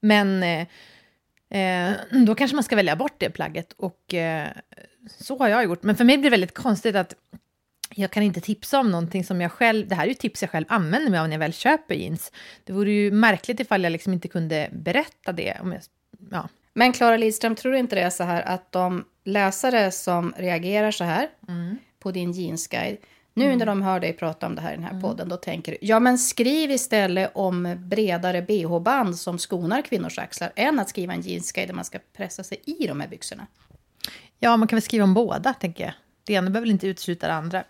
Men 0.00 0.42
eh, 0.42 0.66
eh, 1.60 1.96
då 2.26 2.34
kanske 2.34 2.54
man 2.54 2.64
ska 2.64 2.76
välja 2.76 2.96
bort 2.96 3.14
det 3.18 3.30
plagget. 3.30 3.72
Och 3.72 4.14
eh, 4.14 4.48
så 5.18 5.38
har 5.38 5.48
jag 5.48 5.64
gjort. 5.64 5.82
Men 5.82 5.96
för 5.96 6.04
mig 6.04 6.18
blir 6.18 6.30
det 6.30 6.34
väldigt 6.34 6.54
konstigt 6.54 6.96
att 6.96 7.14
jag 7.94 8.10
kan 8.10 8.22
inte 8.22 8.40
tipsa 8.40 8.80
om 8.80 8.90
någonting 8.90 9.24
som 9.24 9.40
jag 9.40 9.52
själv, 9.52 9.88
det 9.88 9.94
här 9.94 10.04
är 10.04 10.08
ju 10.08 10.14
tips 10.14 10.42
jag 10.42 10.50
själv 10.50 10.66
använder 10.68 11.10
mig 11.10 11.20
av 11.20 11.28
när 11.28 11.34
jag 11.34 11.38
väl 11.38 11.52
köper 11.52 11.94
jeans. 11.94 12.32
Det 12.64 12.72
vore 12.72 12.90
ju 12.90 13.10
märkligt 13.10 13.60
ifall 13.60 13.82
jag 13.82 13.90
liksom 13.90 14.12
inte 14.12 14.28
kunde 14.28 14.68
berätta 14.72 15.32
det. 15.32 15.56
Om 15.60 15.72
jag, 15.72 15.82
ja. 16.30 16.48
Men 16.74 16.92
Klara 16.92 17.16
Lidström, 17.16 17.54
tror 17.54 17.72
du 17.72 17.78
inte 17.78 17.96
det 17.96 18.02
är 18.02 18.10
så 18.10 18.24
här 18.24 18.42
att 18.42 18.72
de 18.72 19.04
läsare 19.24 19.90
som 19.90 20.34
reagerar 20.36 20.90
så 20.90 21.04
här 21.04 21.28
mm. 21.48 21.78
på 21.98 22.10
din 22.10 22.32
jeansguide, 22.32 22.96
nu 23.34 23.44
mm. 23.44 23.58
när 23.58 23.66
de 23.66 23.82
hör 23.82 24.00
dig 24.00 24.12
prata 24.12 24.46
om 24.46 24.54
det 24.54 24.60
här 24.60 24.72
i 24.72 24.74
den 24.74 24.84
här 24.84 24.90
mm. 24.90 25.02
podden, 25.02 25.28
då 25.28 25.36
tänker 25.36 25.72
du, 25.72 25.78
ja 25.80 26.00
men 26.00 26.18
skriv 26.18 26.70
istället 26.70 27.30
om 27.34 27.76
bredare 27.78 28.42
bh-band 28.42 29.14
som 29.18 29.38
skonar 29.38 29.82
kvinnors 29.82 30.18
axlar, 30.18 30.52
än 30.56 30.78
att 30.78 30.88
skriva 30.88 31.12
en 31.12 31.20
jeansguide 31.20 31.68
där 31.68 31.74
man 31.74 31.84
ska 31.84 31.98
pressa 32.16 32.44
sig 32.44 32.62
i 32.64 32.86
de 32.86 33.00
här 33.00 33.08
byxorna. 33.08 33.46
Ja, 34.38 34.56
man 34.56 34.68
kan 34.68 34.76
väl 34.76 34.82
skriva 34.82 35.04
om 35.04 35.14
båda, 35.14 35.54
tänker 35.54 35.84
jag. 35.84 35.92
Det 36.30 36.34
ena 36.34 36.50
behöver 36.50 36.70
inte 36.70 36.86
utesluta 36.86 37.26
det 37.26 37.32
andra. 37.32 37.64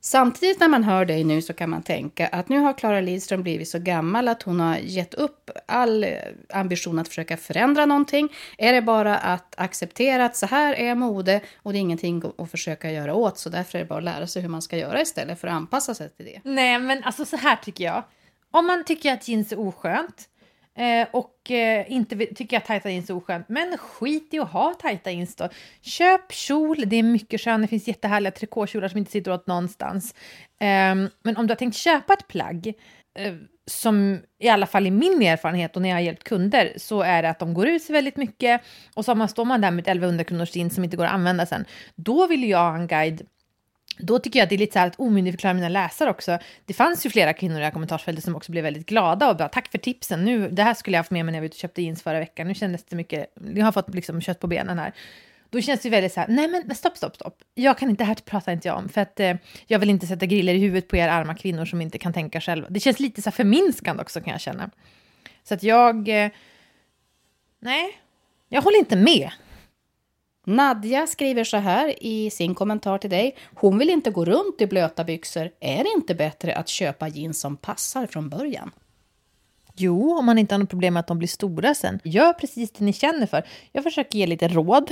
Samtidigt 0.00 0.60
när 0.60 0.68
man 0.68 0.84
hör 0.84 1.04
dig 1.04 1.24
nu 1.24 1.42
så 1.42 1.52
kan 1.52 1.70
man 1.70 1.82
tänka 1.82 2.26
att 2.26 2.48
nu 2.48 2.58
har 2.58 2.72
Klara 2.72 3.00
Lidström 3.00 3.42
blivit 3.42 3.68
så 3.68 3.78
gammal 3.78 4.28
att 4.28 4.42
hon 4.42 4.60
har 4.60 4.76
gett 4.76 5.14
upp 5.14 5.50
all 5.66 6.06
ambition 6.52 6.98
att 6.98 7.08
försöka 7.08 7.36
förändra 7.36 7.86
någonting. 7.86 8.28
Är 8.58 8.72
det 8.72 8.82
bara 8.82 9.18
att 9.18 9.54
acceptera 9.56 10.24
att 10.24 10.36
så 10.36 10.46
här 10.46 10.74
är 10.74 10.94
mode 10.94 11.40
och 11.62 11.72
det 11.72 11.78
är 11.78 11.80
ingenting 11.80 12.22
att 12.38 12.50
försöka 12.50 12.90
göra 12.90 13.14
åt 13.14 13.38
så 13.38 13.48
därför 13.48 13.78
är 13.78 13.82
det 13.82 13.88
bara 13.88 13.98
att 13.98 14.04
lära 14.04 14.26
sig 14.26 14.42
hur 14.42 14.48
man 14.48 14.62
ska 14.62 14.76
göra 14.76 15.00
istället 15.00 15.40
för 15.40 15.48
att 15.48 15.54
anpassa 15.54 15.94
sig 15.94 16.08
till 16.10 16.26
det. 16.26 16.40
Nej 16.44 16.78
men 16.78 17.04
alltså 17.04 17.24
så 17.24 17.36
här 17.36 17.56
tycker 17.56 17.84
jag. 17.84 18.04
Om 18.50 18.66
man 18.66 18.84
tycker 18.84 19.12
att 19.12 19.28
jeans 19.28 19.52
är 19.52 19.58
oskönt 19.58 20.28
Eh, 20.80 21.08
och 21.10 21.50
eh, 21.50 21.92
inte 21.92 22.16
tycker 22.16 22.56
jag 22.56 22.64
tajta 22.64 22.90
jeans 22.90 23.10
är 23.10 23.16
oskönt. 23.16 23.48
Men 23.48 23.78
skit 23.78 24.34
i 24.34 24.38
att 24.38 24.50
ha 24.50 24.74
tajta 24.74 25.10
jeans 25.10 25.36
då. 25.36 25.48
Köp 25.80 26.32
kjol, 26.32 26.76
det 26.86 26.96
är 26.96 27.02
mycket 27.02 27.40
skönt. 27.40 27.64
Det 27.64 27.68
finns 27.68 27.88
jättehärliga 27.88 28.30
trikåkjolar 28.30 28.88
som 28.88 28.98
inte 28.98 29.10
sitter 29.10 29.32
åt 29.32 29.46
någonstans. 29.46 30.14
Eh, 30.60 30.94
men 31.22 31.36
om 31.36 31.46
du 31.46 31.50
har 31.50 31.56
tänkt 31.56 31.76
köpa 31.76 32.12
ett 32.12 32.28
plagg 32.28 32.72
eh, 33.18 33.34
som 33.66 34.20
i 34.38 34.48
alla 34.48 34.66
fall 34.66 34.86
i 34.86 34.90
min 34.90 35.22
erfarenhet 35.22 35.76
och 35.76 35.82
när 35.82 35.88
jag 35.88 35.96
har 35.96 36.02
hjälpt 36.02 36.24
kunder 36.24 36.72
så 36.76 37.02
är 37.02 37.22
det 37.22 37.30
att 37.30 37.38
de 37.38 37.54
går 37.54 37.68
ut 37.68 37.82
sig 37.82 37.92
väldigt 37.92 38.16
mycket 38.16 38.60
och 38.94 39.04
så 39.04 39.28
står 39.28 39.44
man 39.44 39.60
där 39.60 39.70
med 39.70 39.82
ett 39.82 39.88
1100 39.88 40.24
kronors 40.24 40.56
jeans 40.56 40.74
som 40.74 40.84
inte 40.84 40.96
går 40.96 41.04
att 41.04 41.12
använda 41.12 41.46
sen. 41.46 41.64
Då 41.94 42.26
vill 42.26 42.48
jag 42.48 42.58
ha 42.58 42.76
en 42.76 42.86
guide 42.86 43.22
då 44.02 44.18
tycker 44.18 44.38
jag 44.38 44.44
att 44.44 44.50
det 44.50 44.56
är 44.56 44.58
lite 44.58 44.72
så 44.72 44.78
här 44.78 44.86
att 44.86 45.00
omyndigförklara 45.00 45.54
mina 45.54 45.68
läsare 45.68 46.10
också. 46.10 46.38
Det 46.64 46.74
fanns 46.74 47.06
ju 47.06 47.10
flera 47.10 47.32
kvinnor 47.32 47.56
i 47.56 47.58
det 47.58 47.64
här 47.64 47.72
kommentarsfältet 47.72 48.24
som 48.24 48.36
också 48.36 48.52
blev 48.52 48.64
väldigt 48.64 48.86
glada 48.86 49.30
och 49.30 49.36
bara 49.36 49.48
tack 49.48 49.70
för 49.70 49.78
tipsen. 49.78 50.24
Nu, 50.24 50.48
det 50.48 50.62
här 50.62 50.74
skulle 50.74 50.96
jag 50.96 50.98
haft 50.98 51.10
med 51.10 51.24
mig 51.24 51.32
när 51.32 51.38
jag 51.38 51.42
var 51.42 51.46
ute 51.46 51.54
och 51.54 51.58
köpte 51.58 51.82
jeans 51.82 52.02
förra 52.02 52.18
veckan. 52.18 52.48
Nu 52.48 52.54
kändes 52.54 52.84
det 52.84 52.96
mycket, 52.96 53.26
jag 53.54 53.64
har 53.64 53.72
fått 53.72 53.94
liksom 53.94 54.20
kött 54.20 54.40
på 54.40 54.46
benen 54.46 54.78
här. 54.78 54.92
då 55.50 55.60
känns 55.60 55.80
det 55.80 55.90
väldigt 55.90 56.12
så 56.12 56.20
här, 56.20 56.28
nej 56.28 56.48
men 56.48 56.74
stopp, 56.74 56.96
stopp, 56.96 57.14
stopp. 57.14 57.38
Jag 57.54 57.78
kan 57.78 57.90
inte, 57.90 58.04
det 58.04 58.08
här 58.08 58.14
pratar 58.14 58.52
inte 58.52 58.68
jag 58.68 58.76
om, 58.76 58.88
för 58.88 59.00
att 59.00 59.20
eh, 59.20 59.36
jag 59.66 59.78
vill 59.78 59.90
inte 59.90 60.06
sätta 60.06 60.26
griller 60.26 60.54
i 60.54 60.58
huvudet 60.58 60.88
på 60.88 60.96
er 60.96 61.08
arma 61.08 61.34
kvinnor 61.34 61.64
som 61.64 61.80
inte 61.80 61.98
kan 61.98 62.12
tänka 62.12 62.40
själva. 62.40 62.68
Det 62.70 62.80
känns 62.80 63.00
lite 63.00 63.22
så 63.22 63.30
här 63.30 63.34
förminskande 63.34 64.02
också 64.02 64.20
kan 64.20 64.32
jag 64.32 64.40
känna. 64.40 64.70
Så 65.44 65.54
att 65.54 65.62
jag, 65.62 66.08
eh, 66.08 66.30
nej, 67.60 67.98
jag 68.48 68.62
håller 68.62 68.78
inte 68.78 68.96
med. 68.96 69.30
Nadja 70.50 71.06
skriver 71.06 71.44
så 71.44 71.56
här 71.56 72.02
i 72.04 72.30
sin 72.30 72.54
kommentar 72.54 72.98
till 72.98 73.10
dig. 73.10 73.36
Hon 73.54 73.78
vill 73.78 73.90
inte 73.90 74.10
gå 74.10 74.24
runt 74.24 74.60
i 74.60 74.66
blöta 74.66 75.04
byxor. 75.04 75.50
Är 75.60 75.84
det 75.84 75.90
inte 75.96 76.14
bättre 76.14 76.54
att 76.54 76.68
köpa 76.68 77.08
jeans 77.08 77.40
som 77.40 77.56
passar 77.56 78.06
från 78.06 78.28
början? 78.28 78.70
Jo, 79.76 80.18
om 80.18 80.26
man 80.26 80.38
inte 80.38 80.54
har 80.54 80.58
något 80.58 80.70
problem 80.70 80.94
med 80.94 81.00
att 81.00 81.06
de 81.06 81.18
blir 81.18 81.28
stora 81.28 81.74
sen. 81.74 82.00
Gör 82.04 82.32
precis 82.32 82.72
det 82.72 82.84
ni 82.84 82.92
känner 82.92 83.26
för. 83.26 83.46
Jag 83.72 83.84
försöker 83.84 84.18
ge 84.18 84.26
lite 84.26 84.48
råd 84.48 84.90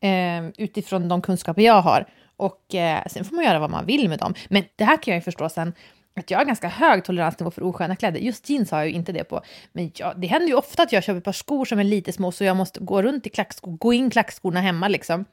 eh, 0.00 0.48
utifrån 0.58 1.08
de 1.08 1.22
kunskaper 1.22 1.62
jag 1.62 1.82
har. 1.82 2.06
Och 2.36 2.74
eh, 2.74 3.02
sen 3.06 3.24
får 3.24 3.36
man 3.36 3.44
göra 3.44 3.58
vad 3.58 3.70
man 3.70 3.86
vill 3.86 4.08
med 4.08 4.18
dem. 4.18 4.34
Men 4.48 4.64
det 4.76 4.84
här 4.84 5.02
kan 5.02 5.12
jag 5.12 5.18
ju 5.18 5.24
förstå 5.24 5.48
sen 5.48 5.72
att 6.16 6.30
jag 6.30 6.38
har 6.38 6.44
ganska 6.44 6.68
hög 6.68 7.04
toleransnivå 7.04 7.50
för 7.50 7.62
osköna 7.62 7.96
kläder. 7.96 8.20
Just 8.20 8.50
jeans 8.50 8.70
har 8.70 8.78
jag 8.78 8.88
ju 8.88 8.94
inte 8.94 9.12
det 9.12 9.24
på. 9.24 9.42
Men 9.72 9.92
jag, 9.94 10.20
det 10.20 10.26
händer 10.26 10.48
ju 10.48 10.54
ofta 10.54 10.82
att 10.82 10.92
jag 10.92 11.04
köper 11.04 11.18
ett 11.18 11.24
par 11.24 11.32
skor 11.32 11.64
som 11.64 11.78
är 11.78 11.84
lite 11.84 12.12
små 12.12 12.32
så 12.32 12.44
jag 12.44 12.56
måste 12.56 12.80
gå 12.80 13.02
runt 13.02 13.26
i 13.26 13.30
klackskor, 13.30 13.76
gå 13.76 13.92
in 13.92 14.10
klackskorna 14.10 14.60
hemma 14.60 14.88
liksom. 14.88 15.24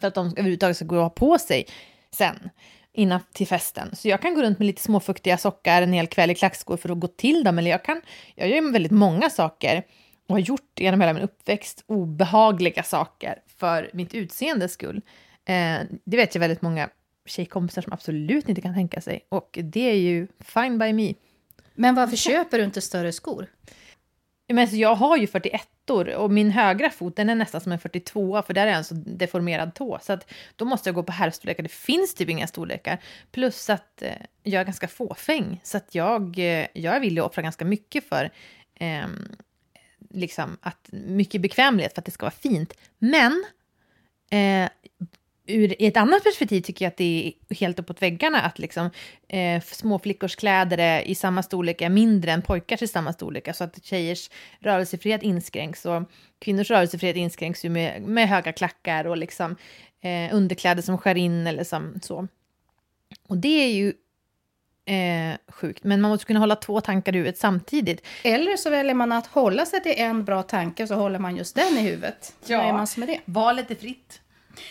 För 0.00 0.08
att 0.08 0.14
de 0.14 0.26
överhuvudtaget 0.26 0.76
ska 0.76 0.84
gå 0.84 0.96
att 0.96 1.02
ha 1.02 1.10
på 1.10 1.38
sig 1.38 1.66
sen 2.10 2.50
innan 2.92 3.20
till 3.32 3.46
festen. 3.46 3.96
Så 3.96 4.08
jag 4.08 4.22
kan 4.22 4.34
gå 4.34 4.42
runt 4.42 4.58
med 4.58 4.66
lite 4.66 4.82
småfuktiga 4.82 5.38
sockar 5.38 5.82
en 5.82 5.92
hel 5.92 6.06
kväll 6.06 6.30
i 6.30 6.34
klackskor 6.34 6.76
för 6.76 6.88
att 6.88 7.00
gå 7.00 7.06
till 7.06 7.44
dem. 7.44 7.58
Eller 7.58 7.70
jag, 7.70 7.84
kan, 7.84 8.00
jag 8.34 8.48
gör 8.48 8.72
väldigt 8.72 8.92
många 8.92 9.30
saker 9.30 9.82
och 10.28 10.34
har 10.34 10.40
gjort 10.40 10.80
genom 10.80 11.00
hela 11.00 11.12
min 11.12 11.22
uppväxt 11.22 11.84
obehagliga 11.86 12.82
saker 12.82 13.38
för 13.58 13.90
mitt 13.92 14.14
utseendes 14.14 14.72
skull. 14.72 15.00
Eh, 15.44 15.78
det 16.04 16.16
vet 16.16 16.34
jag 16.34 16.40
väldigt 16.40 16.62
många 16.62 16.88
tjejkompisar 17.26 17.82
som 17.82 17.92
absolut 17.92 18.48
inte 18.48 18.60
kan 18.60 18.74
tänka 18.74 19.00
sig. 19.00 19.26
Och 19.28 19.58
det 19.62 19.90
är 19.90 19.96
ju 19.96 20.26
fine 20.40 20.78
by 20.78 20.92
me. 20.92 21.14
Men 21.74 21.94
varför 21.94 22.16
köper 22.16 22.58
du 22.58 22.64
inte 22.64 22.80
större 22.80 23.12
skor? 23.12 23.46
Men 24.48 24.58
alltså 24.58 24.76
jag 24.76 24.94
har 24.94 25.16
ju 25.16 25.26
41 25.26 25.68
och 26.16 26.30
min 26.30 26.50
högra 26.50 26.90
fot 26.90 27.16
den 27.16 27.30
är 27.30 27.34
nästan 27.34 27.60
som 27.60 27.72
en 27.72 27.78
42 27.78 28.42
för 28.42 28.54
där 28.54 28.66
är 28.66 28.72
en 28.72 28.84
så 28.84 28.94
deformerad 28.94 29.74
tå. 29.74 29.98
Så 30.02 30.12
att 30.12 30.32
då 30.56 30.64
måste 30.64 30.88
jag 30.88 30.94
gå 30.94 31.02
på 31.02 31.12
herrstorlekar. 31.12 31.62
Det 31.62 31.72
finns 31.72 32.14
typ 32.14 32.28
inga 32.28 32.46
storlekar. 32.46 32.98
Plus 33.32 33.70
att 33.70 34.02
eh, 34.02 34.12
jag 34.42 34.60
är 34.60 34.64
ganska 34.64 34.88
fåfäng. 34.88 35.60
Så 35.64 35.76
att 35.76 35.94
jag, 35.94 36.38
eh, 36.38 36.66
jag 36.72 37.00
vill 37.00 37.14
ju 37.14 37.20
offra 37.20 37.42
ganska 37.42 37.64
mycket 37.64 38.08
för 38.08 38.30
eh, 38.74 39.06
liksom 40.10 40.58
att, 40.60 40.88
mycket 40.92 41.40
bekvämlighet 41.40 41.94
för 41.94 42.00
att 42.00 42.06
det 42.06 42.10
ska 42.10 42.26
vara 42.26 42.34
fint. 42.40 42.74
Men 42.98 43.44
ur 45.46 45.74
ett 45.78 45.96
annat 45.96 46.24
perspektiv 46.24 46.60
tycker 46.60 46.84
jag 46.84 46.90
att 46.90 46.96
det 46.96 47.34
är 47.50 47.54
helt 47.54 47.78
uppåt 47.78 48.02
väggarna 48.02 48.40
att 48.40 48.58
liksom, 48.58 48.90
eh, 49.28 49.62
småflickors 49.62 50.36
kläder 50.36 50.78
är 50.78 51.00
i 51.00 51.14
samma 51.14 51.42
storlek 51.42 51.82
är 51.82 51.88
mindre 51.88 52.32
än 52.32 52.42
pojkars 52.42 52.82
i 52.82 52.88
samma 52.88 53.12
storlek. 53.12 53.48
Alltså 53.48 53.64
att 53.64 53.84
tjejers 53.84 54.30
rörelsefrihet 54.60 55.22
inskränks 55.22 55.86
och 55.86 56.02
kvinnors 56.38 56.70
rörelsefrihet 56.70 57.16
inskränks 57.16 57.64
ju 57.64 57.68
med, 57.68 58.02
med 58.02 58.28
höga 58.28 58.52
klackar 58.52 59.04
och 59.04 59.16
liksom, 59.16 59.56
eh, 60.00 60.34
underkläder 60.34 60.82
som 60.82 60.98
skär 60.98 61.14
in 61.14 61.46
eller 61.46 61.64
som, 61.64 62.00
så. 62.02 62.28
Och 63.28 63.38
det 63.38 63.64
är 63.64 63.72
ju 63.72 63.92
eh, 64.84 65.36
sjukt, 65.48 65.84
men 65.84 66.00
man 66.00 66.10
måste 66.10 66.26
kunna 66.26 66.40
hålla 66.40 66.56
två 66.56 66.80
tankar 66.80 67.14
i 67.14 67.18
huvudet 67.18 67.38
samtidigt. 67.38 68.06
Eller 68.22 68.56
så 68.56 68.70
väljer 68.70 68.94
man 68.94 69.12
att 69.12 69.26
hålla 69.26 69.66
sig 69.66 69.82
till 69.82 69.94
en 69.96 70.24
bra 70.24 70.42
tanke 70.42 70.86
så 70.86 70.94
håller 70.94 71.18
man 71.18 71.36
just 71.36 71.54
den 71.54 71.78
i 71.78 71.80
huvudet. 71.80 72.34
Ja. 72.46 72.58
Vad 72.58 72.66
är 72.66 72.72
man 72.72 72.86
med 72.96 73.08
det? 73.08 73.20
Valet 73.24 73.70
är 73.70 73.74
fritt. 73.74 74.20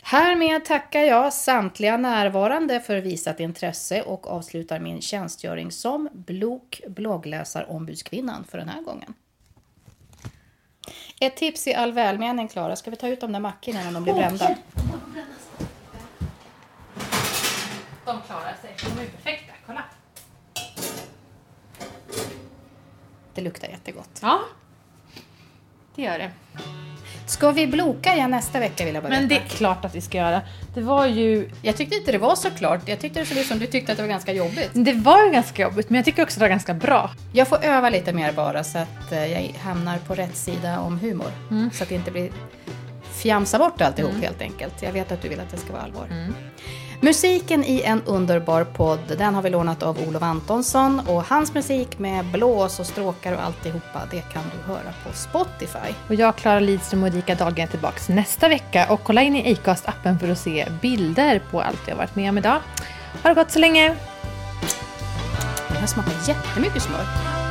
Härmed 0.03 0.65
tackar 0.65 1.01
jag 1.01 1.33
samtliga 1.33 1.97
närvarande 1.97 2.79
för 2.79 2.97
visat 2.97 3.39
intresse 3.39 4.01
och 4.01 4.27
avslutar 4.27 4.79
min 4.79 5.01
tjänstgöring 5.01 5.71
som 5.71 6.09
Blok 6.13 6.81
bloggläsarombudskvinnan 6.87 8.43
för 8.43 8.57
den 8.57 8.69
här 8.69 8.81
gången. 8.81 9.13
Ett 11.19 11.35
tips 11.35 11.67
i 11.67 11.73
all 11.73 11.91
välmening, 11.91 12.47
Klara. 12.47 12.75
Ska 12.75 12.91
vi 12.91 12.97
ta 12.97 13.07
ut 13.07 13.21
de 13.21 13.31
där 13.31 13.39
mackorna 13.39 13.81
innan 13.81 13.93
de 13.93 14.03
blir 14.03 14.13
brända? 14.13 14.55
De 18.05 18.21
klarar 18.21 18.55
sig. 18.61 18.75
De 18.95 19.01
är 19.01 19.07
perfekta. 19.07 19.53
Kolla. 19.65 19.83
Det 23.33 23.41
luktar 23.41 23.67
jättegott. 23.67 24.19
Ja, 24.21 24.39
det 25.95 26.01
gör 26.01 26.19
det. 26.19 26.31
Ska 27.25 27.51
vi 27.51 27.67
bloka 27.67 28.13
igen 28.13 28.31
nästa 28.31 28.59
vecka 28.59 28.85
vill 28.85 28.93
jag 28.93 29.03
bara 29.03 29.09
Men 29.13 29.27
det 29.27 29.35
är 29.35 29.41
klart 29.49 29.85
att 29.85 29.95
vi 29.95 30.01
ska 30.01 30.17
göra. 30.17 30.41
Det 30.73 30.81
var 30.81 31.05
ju... 31.05 31.49
Jag 31.61 31.77
tyckte 31.77 31.95
inte 31.95 32.11
det 32.11 32.17
var 32.17 32.35
så 32.35 32.49
klart. 32.49 32.81
Jag 32.85 32.99
tyckte 32.99 33.19
det 33.19 33.25
såg 33.25 33.37
ut 33.37 33.47
som 33.47 33.59
du 33.59 33.67
tyckte 33.67 33.91
att 33.91 33.97
det 33.97 34.03
var 34.03 34.09
ganska 34.09 34.33
jobbigt. 34.33 34.69
Det 34.73 34.93
var 34.93 35.25
ju 35.25 35.31
ganska 35.31 35.61
jobbigt, 35.61 35.89
men 35.89 35.95
jag 35.95 36.05
tycker 36.05 36.23
också 36.23 36.35
att 36.35 36.39
det 36.39 36.43
var 36.43 36.49
ganska 36.49 36.73
bra. 36.73 37.09
Jag 37.33 37.47
får 37.47 37.63
öva 37.63 37.89
lite 37.89 38.13
mer 38.13 38.31
bara 38.31 38.63
så 38.63 38.77
att 38.77 39.11
eh, 39.11 39.25
jag 39.25 39.53
hamnar 39.59 39.97
på 39.97 40.15
rätt 40.15 40.35
sida 40.35 40.79
om 40.79 40.99
humor. 40.99 41.31
Så 41.73 41.83
att 41.83 41.89
det 41.89 41.95
inte 41.95 42.11
blir 42.11 42.31
fjamsa 43.13 43.59
bort 43.59 43.81
alltihop 43.81 44.13
helt 44.21 44.41
enkelt. 44.41 44.81
Jag 44.81 44.91
vet 44.91 45.11
att 45.11 45.21
du 45.21 45.29
vill 45.29 45.39
att 45.39 45.51
det 45.51 45.57
ska 45.57 45.73
vara 45.73 45.81
allvar. 45.83 46.07
Musiken 47.01 47.63
i 47.63 47.81
En 47.81 48.01
underbar 48.05 48.63
podd, 48.63 48.99
den 49.17 49.35
har 49.35 49.41
vi 49.41 49.49
lånat 49.49 49.83
av 49.83 49.99
Olof 50.07 50.23
Antonsson 50.23 51.01
och 51.07 51.23
hans 51.23 51.53
musik 51.53 51.99
med 51.99 52.25
blås 52.25 52.79
och 52.79 52.85
stråkar 52.85 53.33
och 53.33 53.43
alltihopa, 53.43 54.01
det 54.11 54.21
kan 54.21 54.43
du 54.43 54.73
höra 54.73 54.93
på 55.03 55.13
Spotify. 55.13 55.93
Och 56.07 56.15
jag, 56.15 56.35
Klara 56.35 56.59
Lidström 56.59 57.03
och 57.03 57.09
Erika 57.09 57.35
Dahlgren 57.35 57.67
är 57.67 57.71
tillbaka 57.71 58.13
nästa 58.13 58.47
vecka. 58.47 58.87
Och 58.89 59.03
kolla 59.03 59.21
in 59.21 59.35
i 59.35 59.55
Acast-appen 59.55 60.19
för 60.19 60.29
att 60.29 60.39
se 60.39 60.67
bilder 60.81 61.41
på 61.51 61.61
allt 61.61 61.87
jag 61.87 61.95
varit 61.95 62.15
med 62.15 62.29
om 62.29 62.37
idag. 62.37 62.59
Ha 63.23 63.29
det 63.29 63.35
gott 63.35 63.51
så 63.51 63.59
länge! 63.59 63.95
Det 65.69 65.79
här 65.79 65.87
smakar 65.87 66.13
jättemycket 66.27 66.81
smör. 66.81 67.42